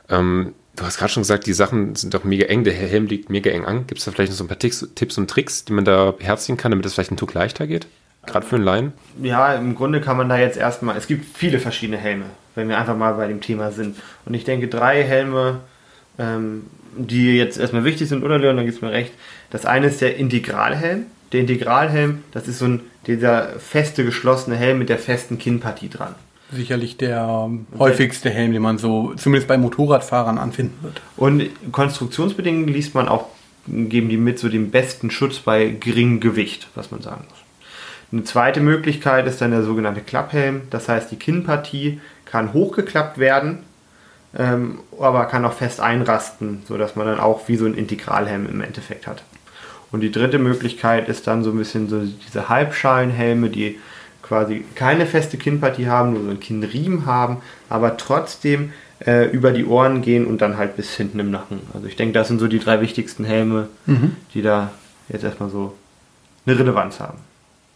Ähm, 0.09 0.53
du 0.75 0.85
hast 0.85 0.97
gerade 0.97 1.11
schon 1.11 1.21
gesagt, 1.21 1.45
die 1.45 1.53
Sachen 1.53 1.95
sind 1.95 2.13
doch 2.13 2.23
mega 2.23 2.45
eng, 2.45 2.63
der 2.63 2.73
Helm 2.73 3.07
liegt 3.07 3.29
mega 3.29 3.51
eng 3.51 3.65
an. 3.65 3.87
Gibt 3.87 3.99
es 3.99 4.05
da 4.05 4.11
vielleicht 4.11 4.31
noch 4.31 4.37
so 4.37 4.43
ein 4.43 4.47
paar 4.47 4.59
Ticks, 4.59 4.87
Tipps 4.95 5.17
und 5.17 5.29
Tricks, 5.29 5.65
die 5.65 5.73
man 5.73 5.85
da 5.85 6.11
beherzigen 6.11 6.57
kann, 6.57 6.71
damit 6.71 6.85
es 6.85 6.93
vielleicht 6.93 7.11
ein 7.11 7.17
Tuck 7.17 7.33
leichter 7.33 7.67
geht? 7.67 7.87
Gerade 8.25 8.45
für 8.45 8.55
einen 8.55 8.65
Laien? 8.65 8.93
Ja, 9.21 9.53
im 9.53 9.75
Grunde 9.75 10.01
kann 10.01 10.17
man 10.17 10.29
da 10.29 10.37
jetzt 10.37 10.57
erstmal, 10.57 10.97
es 10.97 11.07
gibt 11.07 11.25
viele 11.37 11.59
verschiedene 11.59 11.97
Helme, 11.97 12.25
wenn 12.55 12.69
wir 12.69 12.77
einfach 12.77 12.97
mal 12.97 13.13
bei 13.13 13.27
dem 13.27 13.41
Thema 13.41 13.71
sind. 13.71 13.97
Und 14.25 14.33
ich 14.33 14.43
denke, 14.43 14.67
drei 14.67 15.03
Helme, 15.03 15.59
ähm, 16.17 16.65
die 16.97 17.37
jetzt 17.37 17.57
erstmal 17.57 17.83
wichtig 17.83 18.09
sind, 18.09 18.23
oder 18.23 18.39
Leon, 18.39 18.55
dann 18.55 18.65
gibst 18.65 18.81
du 18.81 18.85
mir 18.85 18.91
recht. 18.91 19.13
Das 19.51 19.65
eine 19.65 19.87
ist 19.87 20.01
der 20.01 20.17
Integralhelm. 20.17 21.05
Der 21.31 21.41
Integralhelm, 21.41 22.23
das 22.31 22.47
ist 22.47 22.59
so 22.59 22.65
ein, 22.65 22.81
dieser 23.07 23.59
feste, 23.59 24.05
geschlossene 24.05 24.55
Helm 24.55 24.79
mit 24.79 24.89
der 24.89 24.97
festen 24.97 25.37
Kinnpartie 25.37 25.89
dran. 25.89 26.15
Sicherlich 26.51 26.97
der 26.97 27.49
häufigste 27.77 28.29
Helm, 28.29 28.53
den 28.53 28.61
man 28.61 28.77
so 28.77 29.13
zumindest 29.15 29.47
bei 29.47 29.57
Motorradfahrern 29.57 30.37
anfinden 30.37 30.77
wird. 30.83 31.01
Und 31.17 31.49
konstruktionsbedingt 31.71 32.69
liest 32.69 32.93
man 32.93 33.07
auch, 33.07 33.27
geben 33.67 34.09
die 34.09 34.17
mit 34.17 34.37
so 34.37 34.47
den 34.47 34.69
besten 34.69 35.09
Schutz 35.09 35.39
bei 35.39 35.69
geringem 35.69 36.19
Gewicht, 36.19 36.67
was 36.75 36.91
man 36.91 37.01
sagen 37.01 37.25
muss. 37.27 37.39
Eine 38.11 38.23
zweite 38.23 38.61
Möglichkeit 38.61 39.25
ist 39.25 39.41
dann 39.41 39.51
der 39.51 39.63
sogenannte 39.63 40.01
Klapphelm. 40.01 40.61
Das 40.69 40.87
heißt, 40.87 41.11
die 41.11 41.17
Kinnpartie 41.17 41.99
kann 42.25 42.53
hochgeklappt 42.53 43.17
werden, 43.17 43.59
ähm, 44.37 44.79
aber 44.99 45.25
kann 45.25 45.45
auch 45.45 45.53
fest 45.53 45.79
einrasten, 45.79 46.61
sodass 46.67 46.95
man 46.95 47.07
dann 47.07 47.19
auch 47.19 47.47
wie 47.47 47.55
so 47.55 47.65
ein 47.65 47.73
Integralhelm 47.73 48.47
im 48.47 48.61
Endeffekt 48.61 49.07
hat. 49.07 49.23
Und 49.95 50.01
die 50.01 50.11
dritte 50.11 50.39
Möglichkeit 50.39 51.07
ist 51.07 51.25
dann 51.25 51.45
so 51.45 51.51
ein 51.51 51.57
bisschen 51.57 51.87
so 51.87 52.01
diese 52.01 52.49
Halbschalenhelme, 52.49 53.49
die 53.49 53.79
quasi 54.21 54.65
keine 54.75 55.05
feste 55.05 55.37
Kinnpartie 55.37 55.87
haben, 55.87 56.11
nur 56.11 56.23
so 56.23 56.29
einen 56.31 56.41
Kinnriemen 56.41 57.05
haben, 57.05 57.37
aber 57.69 57.95
trotzdem 57.95 58.73
äh, 58.99 59.29
über 59.29 59.53
die 59.53 59.63
Ohren 59.63 60.01
gehen 60.01 60.27
und 60.27 60.41
dann 60.41 60.57
halt 60.57 60.75
bis 60.75 60.97
hinten 60.97 61.19
im 61.19 61.31
Nacken. 61.31 61.61
Also 61.73 61.87
ich 61.87 61.95
denke, 61.95 62.11
das 62.11 62.27
sind 62.27 62.39
so 62.39 62.49
die 62.49 62.59
drei 62.59 62.81
wichtigsten 62.81 63.23
Helme, 63.23 63.69
die 64.33 64.41
da 64.41 64.71
jetzt 65.07 65.23
erstmal 65.23 65.49
so 65.49 65.73
eine 66.45 66.59
Relevanz 66.59 66.99
haben. 66.99 67.19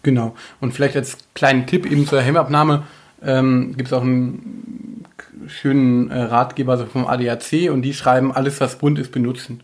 Genau. 0.03 0.35
Und 0.59 0.73
vielleicht 0.73 0.97
als 0.97 1.19
kleinen 1.35 1.67
Tipp 1.67 1.89
eben 1.89 2.05
zur 2.05 2.21
Helmabnahme 2.21 2.83
ähm, 3.23 3.77
gibt 3.77 3.87
es 3.87 3.93
auch 3.93 4.01
einen 4.01 5.05
schönen 5.47 6.11
äh, 6.11 6.19
Ratgeber 6.19 6.73
also 6.73 6.85
vom 6.85 7.07
ADAC 7.07 7.71
und 7.71 7.81
die 7.81 7.93
schreiben, 7.93 8.33
alles 8.33 8.59
was 8.59 8.77
bunt 8.77 8.99
ist, 8.99 9.13
benutzen. 9.13 9.61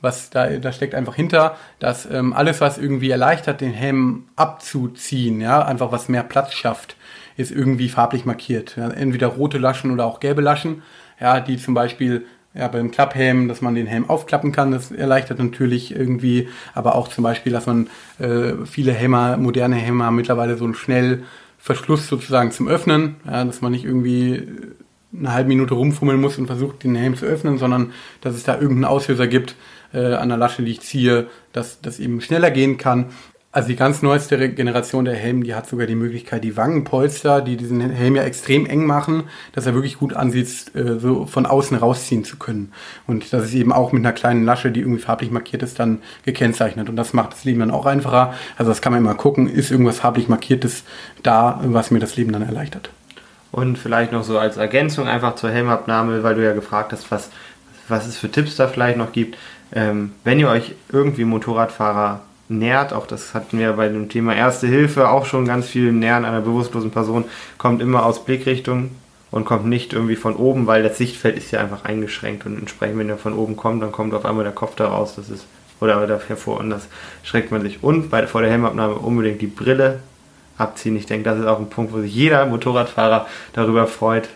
Was 0.00 0.30
da, 0.30 0.46
da 0.46 0.72
steckt 0.72 0.94
einfach 0.94 1.14
hinter, 1.14 1.56
dass 1.80 2.06
ähm, 2.06 2.32
alles, 2.32 2.60
was 2.60 2.78
irgendwie 2.78 3.10
erleichtert, 3.10 3.60
den 3.60 3.72
Helm 3.72 4.24
abzuziehen, 4.36 5.40
ja, 5.40 5.64
einfach 5.64 5.90
was 5.90 6.08
mehr 6.08 6.22
Platz 6.22 6.54
schafft, 6.54 6.96
ist 7.36 7.50
irgendwie 7.50 7.88
farblich 7.88 8.24
markiert. 8.24 8.76
Ja, 8.76 8.90
entweder 8.90 9.28
rote 9.28 9.58
Laschen 9.58 9.90
oder 9.90 10.06
auch 10.06 10.20
gelbe 10.20 10.42
Laschen, 10.42 10.82
ja, 11.20 11.40
die 11.40 11.56
zum 11.56 11.74
Beispiel 11.74 12.26
ja, 12.54 12.68
beim 12.68 12.90
Klapphelm, 12.90 13.48
dass 13.48 13.60
man 13.60 13.74
den 13.74 13.86
Helm 13.86 14.08
aufklappen 14.08 14.52
kann, 14.52 14.72
das 14.72 14.90
erleichtert 14.90 15.38
natürlich 15.38 15.94
irgendwie, 15.94 16.48
aber 16.74 16.94
auch 16.94 17.08
zum 17.08 17.24
Beispiel, 17.24 17.52
dass 17.52 17.66
man 17.66 17.88
äh, 18.18 18.52
viele 18.64 18.92
Helmer, 18.92 19.36
moderne 19.36 19.76
haben 19.84 20.16
mittlerweile 20.16 20.56
so 20.56 20.64
einen 20.64 20.74
Schnellverschluss 20.74 22.08
sozusagen 22.08 22.50
zum 22.50 22.68
Öffnen, 22.68 23.16
ja, 23.26 23.44
dass 23.44 23.60
man 23.60 23.72
nicht 23.72 23.84
irgendwie 23.84 24.42
eine 25.16 25.32
halbe 25.32 25.48
Minute 25.48 25.74
rumfummeln 25.74 26.20
muss 26.20 26.38
und 26.38 26.46
versucht, 26.46 26.84
den 26.84 26.94
Helm 26.94 27.16
zu 27.16 27.26
öffnen, 27.26 27.58
sondern 27.58 27.92
dass 28.20 28.34
es 28.34 28.44
da 28.44 28.54
irgendeinen 28.54 28.84
Auslöser 28.84 29.26
gibt 29.26 29.56
äh, 29.92 30.14
an 30.14 30.28
der 30.28 30.38
Lasche, 30.38 30.62
die 30.62 30.72
ich 30.72 30.80
ziehe, 30.80 31.28
dass 31.52 31.80
das 31.80 31.98
eben 31.98 32.20
schneller 32.20 32.50
gehen 32.50 32.76
kann. 32.76 33.06
Also 33.50 33.68
die 33.68 33.76
ganz 33.76 34.02
neueste 34.02 34.50
Generation 34.50 35.06
der 35.06 35.14
Helme, 35.14 35.42
die 35.42 35.54
hat 35.54 35.66
sogar 35.66 35.86
die 35.86 35.94
Möglichkeit, 35.94 36.44
die 36.44 36.58
Wangenpolster, 36.58 37.40
die 37.40 37.56
diesen 37.56 37.80
Helm 37.80 38.14
ja 38.14 38.22
extrem 38.22 38.66
eng 38.66 38.84
machen, 38.84 39.24
dass 39.52 39.64
er 39.64 39.72
wirklich 39.72 39.96
gut 39.98 40.12
ansieht, 40.12 40.74
äh, 40.74 40.98
so 40.98 41.24
von 41.24 41.46
außen 41.46 41.78
rausziehen 41.78 42.24
zu 42.24 42.36
können. 42.36 42.72
Und 43.06 43.32
das 43.32 43.44
ist 43.44 43.54
eben 43.54 43.72
auch 43.72 43.92
mit 43.92 44.04
einer 44.04 44.12
kleinen 44.12 44.44
Lasche, 44.44 44.70
die 44.70 44.80
irgendwie 44.80 45.00
farblich 45.00 45.30
markiert 45.30 45.62
ist, 45.62 45.78
dann 45.78 46.02
gekennzeichnet. 46.26 46.90
Und 46.90 46.96
das 46.96 47.14
macht 47.14 47.32
das 47.32 47.44
Leben 47.44 47.60
dann 47.60 47.70
auch 47.70 47.86
einfacher. 47.86 48.34
Also 48.58 48.70
das 48.70 48.82
kann 48.82 48.92
man 48.92 49.00
immer 49.00 49.14
gucken, 49.14 49.48
ist 49.48 49.70
irgendwas 49.70 50.00
farblich 50.00 50.28
markiertes 50.28 50.84
da, 51.22 51.58
was 51.64 51.90
mir 51.90 52.00
das 52.00 52.16
Leben 52.16 52.32
dann 52.32 52.42
erleichtert. 52.42 52.90
Und 53.50 53.78
vielleicht 53.78 54.12
noch 54.12 54.24
so 54.24 54.38
als 54.38 54.56
Ergänzung 54.56 55.08
einfach 55.08 55.34
zur 55.36 55.50
Helmabnahme, 55.50 56.22
weil 56.22 56.34
du 56.34 56.44
ja 56.44 56.52
gefragt 56.52 56.92
hast, 56.92 57.10
was, 57.10 57.30
was 57.88 58.06
es 58.06 58.18
für 58.18 58.30
Tipps 58.30 58.56
da 58.56 58.68
vielleicht 58.68 58.98
noch 58.98 59.12
gibt. 59.12 59.38
Ähm, 59.72 60.12
wenn 60.24 60.38
ihr 60.38 60.48
euch 60.48 60.74
irgendwie 60.90 61.24
Motorradfahrer 61.24 62.20
nährt, 62.48 62.92
auch 62.92 63.06
das 63.06 63.34
hatten 63.34 63.58
wir 63.58 63.72
bei 63.74 63.88
dem 63.88 64.08
Thema 64.08 64.34
Erste 64.34 64.66
Hilfe 64.66 65.08
auch 65.08 65.26
schon 65.26 65.44
ganz 65.44 65.66
viel 65.66 65.92
Nähern 65.92 66.24
einer 66.24 66.40
bewusstlosen 66.40 66.90
Person, 66.90 67.24
kommt 67.58 67.82
immer 67.82 68.06
aus 68.06 68.24
Blickrichtung 68.24 68.90
und 69.30 69.44
kommt 69.44 69.66
nicht 69.66 69.92
irgendwie 69.92 70.16
von 70.16 70.36
oben, 70.36 70.66
weil 70.66 70.82
das 70.82 70.98
Sichtfeld 70.98 71.36
ist 71.36 71.50
ja 71.50 71.60
einfach 71.60 71.84
eingeschränkt 71.84 72.46
und 72.46 72.58
entsprechend, 72.58 72.98
wenn 72.98 73.10
er 73.10 73.18
von 73.18 73.34
oben 73.34 73.56
kommt, 73.56 73.82
dann 73.82 73.92
kommt 73.92 74.14
auf 74.14 74.24
einmal 74.24 74.44
der 74.44 74.54
Kopf 74.54 74.74
da 74.76 74.88
raus, 74.88 75.14
das 75.16 75.28
ist, 75.28 75.46
oder 75.80 76.06
da 76.06 76.18
hervor 76.26 76.58
und 76.58 76.70
das 76.70 76.88
schreckt 77.22 77.52
man 77.52 77.62
sich. 77.62 77.82
Und 77.82 78.10
bei, 78.10 78.26
vor 78.26 78.40
der 78.40 78.50
Helmabnahme 78.50 78.94
unbedingt 78.94 79.40
die 79.42 79.46
Brille 79.46 80.00
abziehen. 80.58 80.96
Ich 80.96 81.06
denke, 81.06 81.24
das 81.24 81.38
ist 81.38 81.46
auch 81.46 81.58
ein 81.58 81.70
Punkt, 81.70 81.92
wo 81.92 82.00
sich 82.00 82.14
jeder 82.14 82.44
Motorradfahrer 82.46 83.26
darüber 83.52 83.86
freut 83.86 84.28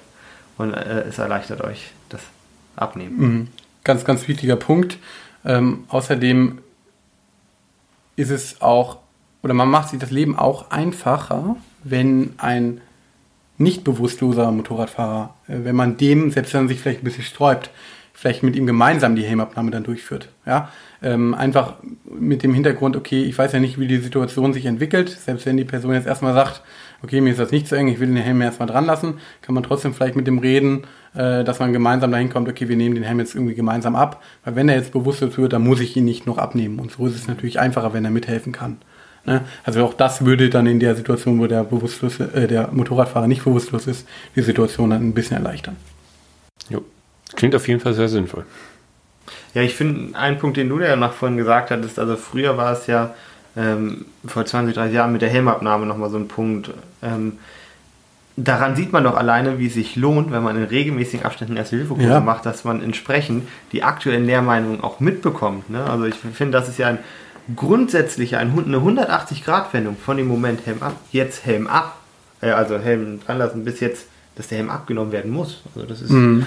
und 0.59 0.73
äh, 0.73 1.03
es 1.09 1.19
erleichtert 1.19 1.61
euch 1.63 1.91
das 2.09 2.21
Abnehmen. 2.77 3.19
Mhm. 3.19 3.49
Ganz, 3.85 4.05
ganz 4.05 4.29
wichtiger 4.29 4.57
Punkt. 4.57 4.99
Ähm, 5.45 5.85
außerdem 5.89 6.59
ist 8.17 8.31
es 8.31 8.63
auch, 8.63 8.99
oder 9.43 9.55
man 9.55 9.69
macht 9.69 9.89
sich 9.89 9.99
das 9.99 10.11
Leben 10.11 10.39
auch 10.39 10.71
einfacher, 10.71 11.57
wenn 11.83 12.35
ein 12.39 12.81
nicht 13.59 13.85
bewusstloser 13.85 14.51
Motorradfahrer, 14.51 15.35
äh, 15.49 15.59
wenn 15.65 15.77
man 15.77 15.97
dem, 15.97 16.31
selbst 16.31 16.55
wenn 16.55 16.63
man 16.63 16.69
sich 16.69 16.81
vielleicht 16.81 17.03
ein 17.03 17.05
bisschen 17.05 17.25
sträubt, 17.25 17.71
vielleicht 18.13 18.43
mit 18.43 18.57
ihm 18.57 18.67
gemeinsam 18.67 19.17
die 19.17 19.25
Helmabnahme 19.25 19.71
dann 19.71 19.85
durchführt. 19.85 20.29
Ja? 20.47 20.71
Ähm, 21.03 21.35
einfach 21.35 21.75
mit 22.05 22.43
dem 22.43 22.55
Hintergrund, 22.55 22.97
okay, 22.97 23.23
ich 23.25 23.37
weiß 23.37 23.53
ja 23.53 23.61
nicht, 23.61 23.81
wie 23.81 23.89
die 23.89 23.99
Situation 23.99 24.53
sich 24.53 24.67
entwickelt, 24.67 25.09
selbst 25.09 25.47
wenn 25.47 25.57
die 25.57 25.65
Person 25.65 25.95
jetzt 25.95 26.07
erstmal 26.07 26.35
sagt, 26.35 26.63
okay, 27.03 27.21
mir 27.21 27.31
ist 27.31 27.41
das 27.41 27.51
nicht 27.51 27.67
zu 27.67 27.75
eng, 27.75 27.89
ich 27.89 27.99
will 27.99 28.07
den 28.07 28.17
Helm 28.17 28.41
erstmal 28.41 28.69
dran 28.69 28.87
lassen, 28.87 29.15
kann 29.41 29.55
man 29.55 29.65
trotzdem 29.65 29.95
vielleicht 29.95 30.17
mit 30.17 30.27
dem 30.27 30.39
reden, 30.39 30.85
äh, 31.15 31.45
dass 31.45 31.59
man 31.59 31.73
gemeinsam 31.73 32.13
dahin 32.13 32.31
kommt, 32.31 32.49
okay, 32.49 32.69
wir 32.69 32.77
nehmen 32.77 32.95
den 32.95 33.05
Helm 33.05 33.19
jetzt 33.19 33.35
irgendwie 33.35 33.55
gemeinsam 33.55 33.97
ab, 33.97 34.23
weil 34.45 34.55
wenn 34.55 34.69
er 34.69 34.77
jetzt 34.77 34.93
bewusstlos 34.93 35.37
wird, 35.39 35.53
dann 35.53 35.63
muss 35.63 35.81
ich 35.81 35.97
ihn 35.97 36.05
nicht 36.05 36.27
noch 36.27 36.39
abnehmen. 36.39 36.79
Und 36.79 36.93
so 36.93 37.07
ist 37.07 37.17
es 37.17 37.27
natürlich 37.27 37.59
einfacher, 37.59 37.93
wenn 37.93 38.05
er 38.05 38.11
mithelfen 38.11 38.53
kann. 38.53 38.79
Ne? 39.25 39.43
Also 39.65 39.85
auch 39.85 39.95
das 39.95 40.25
würde 40.25 40.51
dann 40.51 40.67
in 40.67 40.81
der 40.81 40.95
Situation, 40.97 41.39
wo 41.39 41.47
der, 41.47 41.65
bewusstlos, 41.65 42.21
äh, 42.21 42.49
der 42.49 42.69
Motorradfahrer 42.73 43.29
nicht 43.29 43.45
bewusstlos 43.45 43.87
ist, 43.87 44.07
die 44.37 44.43
Situation 44.43 44.91
dann 44.91 45.09
ein 45.09 45.15
bisschen 45.15 45.37
erleichtern. 45.37 45.77
Jo. 46.69 46.83
Klingt 47.35 47.55
auf 47.55 47.67
jeden 47.67 47.81
Fall 47.81 47.95
sehr 47.95 48.09
sinnvoll. 48.09 48.45
Ja, 49.55 49.63
ich 49.63 49.75
finde, 49.75 50.17
ein 50.19 50.39
Punkt, 50.39 50.57
den 50.57 50.69
du 50.69 50.81
ja 50.81 50.97
noch 50.97 51.13
vorhin 51.13 51.37
gesagt 51.37 51.71
hattest, 51.71 51.99
also 51.99 52.17
früher 52.17 52.57
war 52.57 52.73
es 52.73 52.87
ja 52.87 53.15
ähm, 53.57 54.07
vor 54.27 54.45
20, 54.47 54.75
30 54.75 54.95
Jahren 54.95 55.13
mit 55.13 55.21
der 55.23 55.29
Helmabnahme 55.29 55.85
nochmal 55.87 56.09
so 56.11 56.17
ein 56.17 56.27
Punkt. 56.29 56.71
Ähm, 57.03 57.35
daran 58.37 58.77
sieht 58.77 58.93
man 58.93 59.05
doch 59.05 59.15
alleine, 59.17 59.59
wie 59.59 59.67
es 59.67 59.75
sich 59.75 59.95
lohnt, 59.97 60.33
wenn 60.33 60.43
man 60.43 60.57
in 60.57 60.65
regelmäßigen 60.65 61.27
Abständen 61.27 61.57
Erste-Hilfe-Kurse 61.57 62.09
Ja. 62.09 62.21
macht, 62.21 62.47
dass 62.47 62.65
man 62.65 62.83
entsprechend 62.83 63.47
die 63.73 63.83
aktuellen 63.83 64.25
Lehrmeinungen 64.25 64.81
auch 64.83 65.01
mitbekommt. 65.01 65.69
Ne? 65.69 65.85
Also 65.85 66.05
ich 66.07 66.15
finde, 66.15 66.53
das 66.59 66.69
ist 66.71 66.79
ja 66.79 66.89
ein 66.89 66.99
grundsätzlich 67.57 68.37
ein, 68.37 68.53
eine 68.57 68.79
180-Grad-Wendung 68.79 69.97
von 69.97 70.17
dem 70.17 70.29
Moment 70.29 70.65
Helm 70.67 70.83
ab, 70.83 70.95
jetzt 71.11 71.45
Helm 71.45 71.67
ab, 71.67 71.99
äh, 72.41 72.51
also 72.51 72.79
Helm 72.79 73.21
dran 73.27 73.37
lassen, 73.39 73.65
bis 73.65 73.81
jetzt, 73.81 74.07
dass 74.37 74.49
der 74.49 74.59
Helm 74.59 74.71
abgenommen 74.71 75.13
werden 75.13 75.31
muss. 75.31 75.63
Also 75.75 75.87
das 75.87 76.01
ist 76.01 76.11
Mhm. 76.11 76.47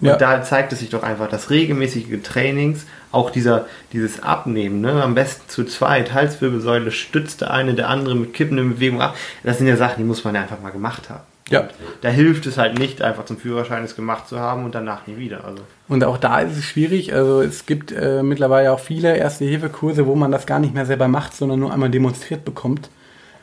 Und 0.00 0.08
Ja. 0.08 0.16
da 0.16 0.42
zeigt 0.42 0.72
es 0.72 0.80
sich 0.80 0.90
doch 0.90 1.02
einfach, 1.02 1.28
dass 1.28 1.50
regelmäßige 1.50 2.22
Trainings, 2.22 2.86
auch 3.12 3.30
dieser, 3.30 3.66
dieses 3.92 4.22
Abnehmen, 4.22 4.80
ne, 4.80 5.02
am 5.02 5.14
besten 5.14 5.48
zu 5.48 5.64
zweit, 5.64 6.14
Halswirbelsäule 6.14 6.90
stützt 6.90 7.42
der 7.42 7.50
eine, 7.50 7.74
der 7.74 7.88
andere 7.88 8.14
mit 8.14 8.32
kippenden 8.34 8.74
Bewegungen 8.74 9.02
ab, 9.02 9.14
das 9.44 9.58
sind 9.58 9.66
ja 9.66 9.76
Sachen, 9.76 9.96
die 9.98 10.04
muss 10.04 10.24
man 10.24 10.34
ja 10.34 10.42
einfach 10.42 10.60
mal 10.60 10.70
gemacht 10.72 11.10
haben. 11.10 11.20
Ja. 11.50 11.68
Da 12.00 12.08
hilft 12.08 12.46
es 12.46 12.56
halt 12.56 12.78
nicht, 12.78 13.02
einfach 13.02 13.26
zum 13.26 13.36
Führerschein 13.36 13.84
es 13.84 13.94
gemacht 13.94 14.26
zu 14.28 14.40
haben 14.40 14.64
und 14.64 14.74
danach 14.74 15.06
nie 15.06 15.18
wieder. 15.18 15.44
Also 15.44 15.62
Und 15.88 16.02
auch 16.04 16.16
da 16.16 16.40
ist 16.40 16.56
es 16.56 16.64
schwierig. 16.64 17.12
Also 17.12 17.42
es 17.42 17.66
gibt 17.66 17.92
äh, 17.92 18.22
mittlerweile 18.22 18.72
auch 18.72 18.80
viele 18.80 19.16
Erste-Hilfe-Kurse, 19.16 20.06
wo 20.06 20.14
man 20.14 20.32
das 20.32 20.46
gar 20.46 20.60
nicht 20.60 20.72
mehr 20.72 20.86
selber 20.86 21.08
macht, 21.08 21.34
sondern 21.36 21.60
nur 21.60 21.70
einmal 21.72 21.90
demonstriert 21.90 22.46
bekommt. 22.46 22.88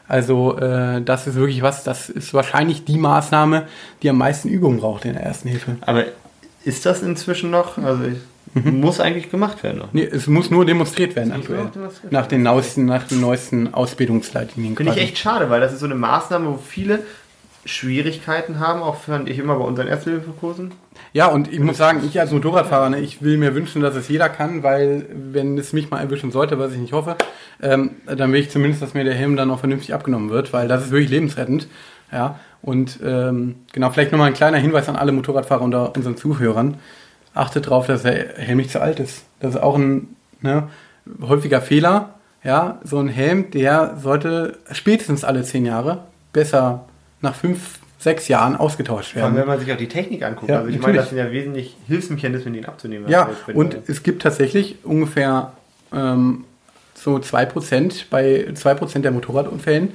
Also 0.08 0.58
äh, 0.58 1.04
das 1.04 1.28
ist 1.28 1.36
wirklich 1.36 1.62
was, 1.62 1.84
das 1.84 2.10
ist 2.10 2.34
wahrscheinlich 2.34 2.84
die 2.84 2.98
Maßnahme, 2.98 3.68
die 4.02 4.10
am 4.10 4.18
meisten 4.18 4.50
Übung 4.50 4.80
braucht 4.80 5.06
in 5.06 5.14
der 5.14 5.22
ersten 5.22 5.50
Hilfe. 5.50 5.76
Aber 5.82 6.06
ist 6.64 6.86
das 6.86 7.02
inzwischen 7.02 7.52
noch? 7.52 7.78
Also 7.78 8.04
ich, 8.04 8.64
mhm. 8.64 8.80
muss 8.80 9.00
eigentlich 9.00 9.32
gemacht 9.32 9.64
werden 9.64 9.80
noch. 9.80 9.94
Nee, 9.94 10.08
es 10.12 10.28
muss 10.28 10.50
nur 10.50 10.66
demonstriert 10.66 11.16
werden 11.16 11.32
aktuell. 11.32 11.70
Nach 12.10 12.28
den 12.28 12.44
neuesten, 12.44 12.86
nach 12.86 13.04
den 13.04 13.22
neuesten 13.22 13.74
Ausbildungsleitlinien. 13.74 14.76
Finde 14.76 14.94
ich 14.94 15.02
echt 15.02 15.18
schade, 15.18 15.50
weil 15.50 15.62
das 15.62 15.74
ist 15.74 15.80
so 15.80 15.86
eine 15.86 15.96
Maßnahme, 15.96 16.48
wo 16.50 16.58
viele 16.58 17.00
Schwierigkeiten 17.66 18.60
haben, 18.60 18.82
auch 18.82 18.96
fand 18.96 19.30
ich 19.30 19.38
immer 19.38 19.56
bei 19.56 19.66
unseren 19.66 19.88
Ersthilfekursen. 19.88 20.72
Ja, 21.14 21.28
und 21.28 21.52
ich 21.52 21.60
muss 21.60 21.78
sagen, 21.78 22.02
ich 22.08 22.20
als 22.20 22.32
Motorradfahrer, 22.32 22.90
ne, 22.90 23.00
ich 23.00 23.22
will 23.22 23.38
mir 23.38 23.54
wünschen, 23.54 23.82
dass 23.82 23.96
es 23.96 24.08
jeder 24.08 24.30
kann, 24.30 24.64
weil 24.64 25.06
wenn 25.12 25.58
es 25.58 25.74
mich 25.74 25.90
mal 25.90 26.00
erwischen 26.00 26.32
sollte, 26.32 26.58
was 26.58 26.72
ich 26.74 26.80
nicht 26.80 26.94
hoffe, 26.94 27.16
ähm, 27.62 27.92
dann 28.06 28.32
will 28.32 28.40
ich 28.40 28.50
zumindest, 28.50 28.82
dass 28.82 28.94
mir 28.94 29.04
der 29.04 29.14
Helm 29.14 29.36
dann 29.36 29.52
auch 29.52 29.60
vernünftig 29.60 29.94
abgenommen 29.94 30.30
wird, 30.30 30.54
weil 30.54 30.68
das 30.68 30.86
ist 30.86 30.92
wirklich 30.92 31.10
lebensrettend. 31.10 31.68
Ja, 32.12 32.40
und 32.62 33.00
ähm, 33.04 33.56
genau, 33.72 33.90
vielleicht 33.90 34.12
nochmal 34.12 34.28
ein 34.28 34.34
kleiner 34.34 34.58
Hinweis 34.58 34.90
an 34.90 34.96
alle 34.96 35.12
Motorradfahrer 35.12 35.62
unter 35.62 35.96
unseren 35.96 36.18
Zuhörern. 36.18 36.78
Achtet 37.34 37.68
darauf, 37.68 37.88
dass 37.88 38.04
der 38.04 38.36
Helm 38.38 38.58
nicht 38.58 38.72
zu 38.72 38.82
alt 38.82 39.00
ist. 39.00 39.24
Das 39.40 39.56
ist 39.56 39.62
auch 39.62 39.78
ein 39.78 40.16
ne, 40.42 40.70
häufiger 41.22 41.62
Fehler. 41.62 42.16
Ja, 42.44 42.80
so 42.84 43.00
ein 43.00 43.10
Helm, 43.10 43.52
der 43.52 43.98
sollte 44.02 44.58
spätestens 44.72 45.24
alle 45.24 45.44
zehn 45.44 45.66
Jahre, 45.66 46.06
besser 46.32 46.86
nach 47.22 47.36
fünf, 47.36 47.80
sechs 47.98 48.30
Jahren 48.30 48.56
ausgetauscht 48.56 49.16
werden. 49.16 49.34
Vor 49.34 49.40
allem, 49.40 49.48
wenn 49.48 49.48
man 49.48 49.60
sich 49.60 49.74
auch 49.74 49.78
die 49.78 49.90
Technik 49.90 50.24
anguckt. 50.24 50.50
Ja, 50.50 50.60
also 50.60 50.70
ich 50.70 50.76
natürlich. 50.76 50.88
meine, 50.88 50.98
das 51.00 51.10
sind 51.10 51.18
ja 51.18 51.32
wesentlich 51.32 51.76
Hilfsmechanismen, 51.88 52.54
die 52.54 52.60
ihn 52.60 52.66
abzunehmen. 52.66 53.10
Ja, 53.10 53.30
und 53.54 53.74
äh, 53.74 53.82
es 53.88 54.04
gibt 54.04 54.22
tatsächlich 54.22 54.78
ungefähr 54.86 55.52
ähm, 55.94 56.46
so 56.94 57.18
2%, 57.18 58.06
bei 58.10 58.48
2% 58.54 59.00
der 59.00 59.12
Motorradunfällen 59.12 59.94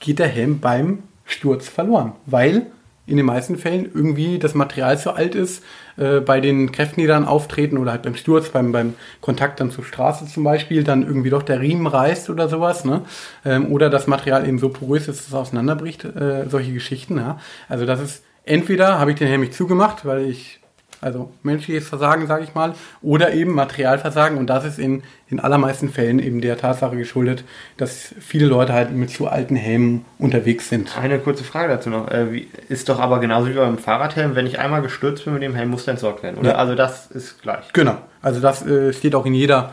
geht 0.00 0.18
der 0.18 0.28
Helm 0.28 0.60
beim 0.60 1.02
Sturz 1.28 1.68
verloren, 1.68 2.12
weil 2.26 2.66
in 3.06 3.16
den 3.16 3.24
meisten 3.24 3.56
Fällen 3.56 3.88
irgendwie 3.94 4.38
das 4.38 4.54
Material 4.54 4.98
zu 4.98 5.12
alt 5.12 5.34
ist, 5.34 5.64
äh, 5.96 6.20
bei 6.20 6.40
den 6.40 6.72
Kräften, 6.72 7.00
die 7.00 7.06
dann 7.06 7.24
auftreten 7.24 7.78
oder 7.78 7.92
halt 7.92 8.02
beim 8.02 8.14
Sturz, 8.14 8.50
beim, 8.50 8.70
beim 8.70 8.94
Kontakt 9.22 9.60
dann 9.60 9.70
zur 9.70 9.84
Straße 9.84 10.26
zum 10.26 10.44
Beispiel, 10.44 10.84
dann 10.84 11.02
irgendwie 11.02 11.30
doch 11.30 11.42
der 11.42 11.60
Riemen 11.60 11.86
reißt 11.86 12.28
oder 12.28 12.48
sowas, 12.48 12.84
ne? 12.84 13.02
Ähm, 13.46 13.72
oder 13.72 13.88
das 13.88 14.06
Material 14.06 14.46
eben 14.46 14.58
so 14.58 14.68
porös 14.68 15.08
ist, 15.08 15.20
dass 15.20 15.28
es 15.28 15.34
auseinanderbricht, 15.34 16.04
äh, 16.04 16.48
solche 16.48 16.72
Geschichten, 16.72 17.16
ja. 17.16 17.38
Also 17.68 17.86
das 17.86 18.00
ist, 18.00 18.24
entweder 18.44 18.98
habe 18.98 19.12
ich 19.12 19.18
den 19.18 19.28
Helm 19.28 19.40
nicht 19.40 19.54
zugemacht, 19.54 20.04
weil 20.04 20.26
ich 20.26 20.60
also 21.00 21.30
menschliches 21.42 21.88
Versagen, 21.88 22.26
sage 22.26 22.44
ich 22.44 22.54
mal, 22.54 22.74
oder 23.02 23.32
eben 23.32 23.52
Materialversagen. 23.52 24.36
Und 24.38 24.48
das 24.48 24.64
ist 24.64 24.78
in 24.78 25.02
den 25.30 25.40
allermeisten 25.40 25.90
Fällen 25.90 26.18
eben 26.18 26.40
der 26.40 26.56
Tatsache 26.56 26.96
geschuldet, 26.96 27.44
dass 27.76 28.14
viele 28.18 28.46
Leute 28.46 28.72
halt 28.72 28.92
mit 28.92 29.10
zu 29.10 29.28
alten 29.28 29.56
Helmen 29.56 30.04
unterwegs 30.18 30.68
sind. 30.68 30.98
Eine 30.98 31.18
kurze 31.18 31.44
Frage 31.44 31.68
dazu 31.68 31.90
noch. 31.90 32.10
Äh, 32.10 32.46
ist 32.68 32.88
doch 32.88 33.00
aber 33.00 33.20
genauso 33.20 33.48
wie 33.48 33.54
beim 33.54 33.78
Fahrradhelm, 33.78 34.34
wenn 34.34 34.46
ich 34.46 34.58
einmal 34.58 34.82
gestürzt 34.82 35.24
bin 35.24 35.34
mit 35.34 35.42
dem 35.42 35.54
Helm, 35.54 35.70
muss 35.70 35.84
der 35.84 35.92
entsorgt 35.92 36.22
werden, 36.22 36.38
oder? 36.38 36.50
Ja. 36.50 36.56
Also 36.56 36.74
das 36.74 37.10
ist 37.10 37.42
gleich. 37.42 37.72
Genau. 37.72 37.98
Also 38.22 38.40
das 38.40 38.66
äh, 38.66 38.92
steht 38.92 39.14
auch 39.14 39.26
in 39.26 39.34
jeder 39.34 39.72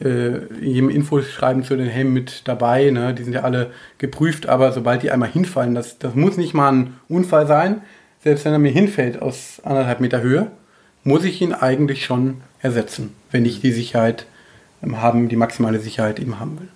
äh, 0.00 0.06
in 0.06 0.70
jedem 0.70 0.88
Infoschreiben 0.90 1.62
zu 1.62 1.76
den 1.76 1.86
Helmen 1.86 2.12
mit 2.12 2.48
dabei. 2.48 2.90
Ne? 2.90 3.14
Die 3.14 3.22
sind 3.22 3.32
ja 3.32 3.42
alle 3.42 3.70
geprüft, 3.98 4.48
aber 4.48 4.72
sobald 4.72 5.02
die 5.02 5.12
einmal 5.12 5.28
hinfallen, 5.28 5.74
das, 5.74 5.98
das 5.98 6.14
muss 6.14 6.36
nicht 6.36 6.54
mal 6.54 6.72
ein 6.72 6.96
Unfall 7.08 7.46
sein. 7.46 7.82
Selbst 8.20 8.44
wenn 8.44 8.52
er 8.52 8.58
mir 8.58 8.72
hinfällt 8.72 9.20
aus 9.22 9.60
anderthalb 9.62 10.00
Meter 10.00 10.22
Höhe, 10.22 10.50
muss 11.04 11.24
ich 11.24 11.40
ihn 11.40 11.52
eigentlich 11.52 12.04
schon 12.04 12.40
ersetzen, 12.60 13.14
wenn 13.30 13.44
ich 13.44 13.60
die 13.60 13.72
Sicherheit 13.72 14.26
ähm, 14.82 15.00
haben, 15.00 15.28
die 15.28 15.36
maximale 15.36 15.78
Sicherheit 15.78 16.18
eben 16.18 16.40
haben 16.40 16.58
will. 16.58 16.68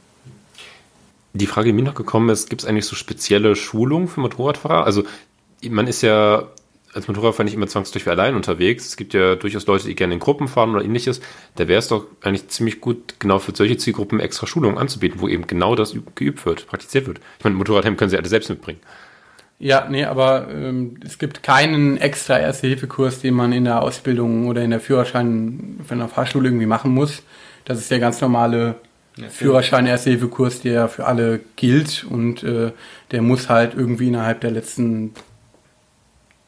Die 1.35 1.47
Frage, 1.47 1.69
die 1.69 1.73
mir 1.73 1.83
noch 1.83 1.95
gekommen 1.95 2.29
ist, 2.31 2.49
gibt 2.49 2.63
es 2.63 2.69
eigentlich 2.69 2.87
so 2.87 2.97
spezielle 2.97 3.57
Schulungen 3.57 4.09
für 4.09 4.21
Motorradfahrer? 4.21 4.85
Also 4.85 5.05
man 5.69 5.87
ist 5.87 6.03
ja 6.03 6.49
als 6.95 7.07
Motorradfahrer 7.07 7.45
nicht 7.45 7.55
immer 7.55 7.69
zwangsläufig 7.69 8.09
allein 8.09 8.35
unterwegs. 8.35 8.87
Es 8.87 8.97
gibt 8.97 9.13
ja 9.15 9.35
durchaus 9.35 9.67
Leute, 9.67 9.87
die 9.87 9.95
gerne 9.95 10.15
in 10.15 10.21
Gruppen 10.21 10.49
fahren 10.49 10.75
oder 10.75 10.85
ähnliches. 10.85 11.21
Da 11.57 11.69
wäre 11.69 11.79
es 11.79 11.89
doch 11.89 12.07
eigentlich 12.23 12.49
ziemlich 12.49 12.81
gut, 12.81 13.17
genau 13.19 13.39
für 13.39 13.55
solche 13.55 13.77
Zielgruppen 13.77 14.21
extra 14.21 14.47
Schulungen 14.47 14.79
anzubieten, 14.79 15.21
wo 15.21 15.29
eben 15.29 15.47
genau 15.47 15.75
das 15.75 15.95
üb- 15.95 16.15
geübt 16.15 16.45
wird, 16.47 16.67
praktiziert 16.67 17.07
wird. 17.07 17.21
Ich 17.39 17.45
meine, 17.45 17.57
Motorradhelm 17.57 17.97
können 17.97 18.11
sie 18.11 18.17
alle 18.17 18.29
selbst 18.29 18.49
mitbringen. 18.49 18.81
Ja, 19.61 19.89
nee, 19.91 20.05
aber 20.05 20.49
ähm, 20.51 21.01
es 21.05 21.19
gibt 21.19 21.43
keinen 21.43 21.97
extra 21.97 22.39
Erste-Hilfe-Kurs, 22.39 23.21
den 23.21 23.35
man 23.35 23.53
in 23.53 23.65
der 23.65 23.83
Ausbildung 23.83 24.47
oder 24.47 24.63
in 24.63 24.71
der 24.71 24.79
Führerschein 24.79 25.81
von 25.87 25.99
der 25.99 26.09
Fahrschule 26.09 26.49
irgendwie 26.49 26.67
machen 26.67 26.93
muss. 26.93 27.23
Das 27.65 27.79
ist 27.79 27.91
der 27.91 27.99
ganz 27.99 28.21
normale 28.21 28.77
Führerschein-Erste-Hilfe-Kurs, 29.29 30.61
der 30.61 30.89
für 30.89 31.07
alle 31.07 31.41
gilt 31.57 32.05
und 32.09 32.45
äh, 32.45 32.71
der 33.11 33.23
muss 33.23 33.49
halt 33.49 33.75
irgendwie 33.75 34.09
innerhalb 34.09 34.41
der 34.43 34.53
letzten 34.53 35.13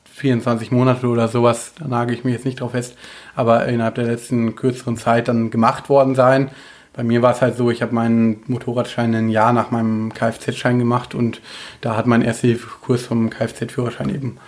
24 0.04 0.70
Monate 0.70 1.06
oder 1.08 1.28
sowas, 1.28 1.72
da 1.78 1.88
nage 1.88 2.14
ich 2.14 2.24
mich 2.24 2.34
jetzt 2.34 2.44
nicht 2.44 2.60
drauf 2.60 2.72
fest, 2.72 2.96
aber 3.34 3.66
innerhalb 3.66 3.94
der 3.96 4.04
letzten 4.04 4.54
kürzeren 4.54 4.96
Zeit 4.96 5.28
dann 5.28 5.50
gemacht 5.50 5.88
worden 5.88 6.14
sein. 6.14 6.50
Bei 6.92 7.04
mir 7.04 7.22
war 7.22 7.32
es 7.32 7.40
halt 7.40 7.56
so, 7.56 7.70
ich 7.70 7.82
habe 7.82 7.94
meinen 7.94 8.42
Motorradschein 8.46 9.14
ein 9.14 9.28
Jahr 9.28 9.52
nach 9.52 9.70
meinem 9.70 10.12
Kfz-Schein 10.12 10.78
gemacht 10.78 11.14
und 11.14 11.40
da 11.80 11.96
hat 11.96 12.06
mein 12.06 12.22
erster 12.22 12.48
Kurs 12.80 13.02
vom 13.02 13.30
Kfz-Führerschein 13.30 14.12
eben 14.14 14.38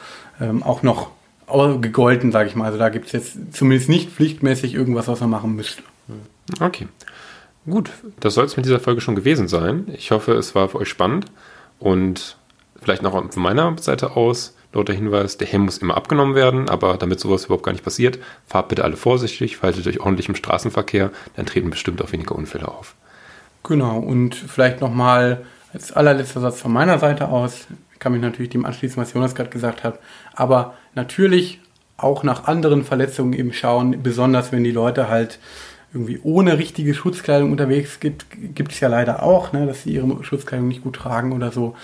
ähm, 0.40 0.62
auch 0.62 0.82
noch 0.82 1.10
gegolten, 1.80 2.32
sage 2.32 2.48
ich 2.48 2.56
mal. 2.56 2.66
Also 2.66 2.78
da 2.78 2.88
gibt 2.88 3.06
es 3.06 3.12
jetzt 3.12 3.54
zumindest 3.54 3.88
nicht 3.88 4.10
pflichtmäßig 4.10 4.74
irgendwas, 4.74 5.06
was 5.08 5.20
man 5.20 5.30
machen 5.30 5.54
müsste. 5.54 5.82
Okay. 6.60 6.88
Gut, 7.64 7.90
das 8.18 8.34
soll 8.34 8.44
es 8.44 8.56
mit 8.56 8.66
dieser 8.66 8.80
Folge 8.80 9.00
schon 9.00 9.14
gewesen 9.14 9.46
sein. 9.46 9.86
Ich 9.94 10.10
hoffe, 10.10 10.32
es 10.32 10.54
war 10.54 10.68
für 10.68 10.78
euch 10.78 10.88
spannend 10.88 11.26
und 11.78 12.36
vielleicht 12.80 13.02
noch 13.02 13.12
von 13.12 13.42
meiner 13.42 13.76
Seite 13.78 14.16
aus 14.16 14.56
dort 14.72 14.88
der 14.88 14.96
Hinweis, 14.96 15.36
der 15.36 15.46
Helm 15.46 15.62
muss 15.62 15.78
immer 15.78 15.96
abgenommen 15.96 16.34
werden, 16.34 16.68
aber 16.68 16.96
damit 16.96 17.20
sowas 17.20 17.44
überhaupt 17.44 17.64
gar 17.64 17.72
nicht 17.72 17.84
passiert, 17.84 18.18
fahrt 18.46 18.68
bitte 18.68 18.84
alle 18.84 18.96
vorsichtig, 18.96 19.56
verhaltet 19.58 19.86
euch 19.86 20.00
ordentlich 20.00 20.28
im 20.28 20.34
Straßenverkehr, 20.34 21.10
dann 21.36 21.46
treten 21.46 21.70
bestimmt 21.70 22.02
auch 22.02 22.12
weniger 22.12 22.34
Unfälle 22.34 22.68
auf. 22.68 22.94
Genau, 23.62 23.98
und 23.98 24.34
vielleicht 24.34 24.80
nochmal 24.80 25.44
als 25.72 25.92
allerletzter 25.92 26.40
Satz 26.40 26.60
von 26.60 26.72
meiner 26.72 26.98
Seite 26.98 27.28
aus, 27.28 27.66
ich 27.92 27.98
kann 27.98 28.12
mich 28.12 28.20
natürlich 28.20 28.50
dem 28.50 28.64
anschließen, 28.64 29.00
was 29.00 29.12
Jonas 29.12 29.34
gerade 29.34 29.50
gesagt 29.50 29.84
hat, 29.84 30.00
aber 30.34 30.74
natürlich 30.94 31.60
auch 31.96 32.24
nach 32.24 32.44
anderen 32.48 32.82
Verletzungen 32.82 33.32
eben 33.32 33.52
schauen, 33.52 34.02
besonders 34.02 34.50
wenn 34.50 34.64
die 34.64 34.72
Leute 34.72 35.08
halt 35.08 35.38
irgendwie 35.94 36.18
ohne 36.22 36.58
richtige 36.58 36.94
Schutzkleidung 36.94 37.52
unterwegs 37.52 38.00
gibt, 38.00 38.26
gibt 38.54 38.72
es 38.72 38.80
ja 38.80 38.88
leider 38.88 39.22
auch, 39.22 39.52
ne, 39.52 39.66
dass 39.66 39.82
sie 39.82 39.92
ihre 39.92 40.24
Schutzkleidung 40.24 40.68
nicht 40.68 40.82
gut 40.82 40.96
tragen 40.96 41.32
oder 41.32 41.52
so. 41.52 41.76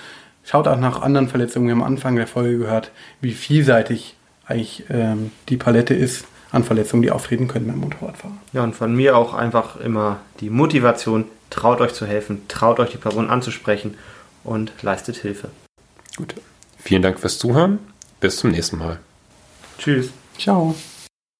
Schaut 0.49 0.67
auch 0.67 0.79
nach 0.79 1.03
anderen 1.03 1.29
Verletzungen. 1.29 1.67
Wir 1.67 1.75
haben 1.75 1.83
am 1.83 1.93
Anfang 1.93 2.17
der 2.17 2.27
Folge 2.27 2.57
gehört, 2.57 2.91
wie 3.21 3.33
vielseitig 3.33 4.17
eigentlich 4.47 4.85
ähm, 4.89 5.31
die 5.51 5.59
Palette 5.59 5.93
ist 5.93 6.25
an 6.51 6.65
Verletzungen, 6.65 7.03
die 7.03 7.11
auftreten 7.11 7.49
können 7.49 7.67
beim 7.67 7.79
Motorradfahrer. 7.81 8.33
Ja, 8.55 8.65
und 8.65 8.75
von 8.75 8.97
mir 8.97 9.19
auch 9.19 9.35
einfach 9.35 9.77
immer 9.77 10.21
die 10.41 10.49
Motivation, 10.49 11.27
traut 11.51 11.83
euch 11.83 11.93
zu 11.93 12.07
helfen, 12.07 12.49
traut 12.49 12.81
euch 12.81 12.93
die 12.93 12.97
Person 12.97 13.29
anzusprechen 13.29 13.99
und 14.43 14.73
leistet 14.81 15.17
Hilfe. 15.17 15.51
Gut. 16.17 16.35
Vielen 16.79 17.03
Dank 17.03 17.21
fürs 17.21 17.39
Zuhören. 17.39 17.79
Bis 18.21 18.39
zum 18.39 18.51
nächsten 18.51 18.79
Mal. 18.79 19.01
Tschüss. 19.77 20.13
Ciao. 20.39 20.75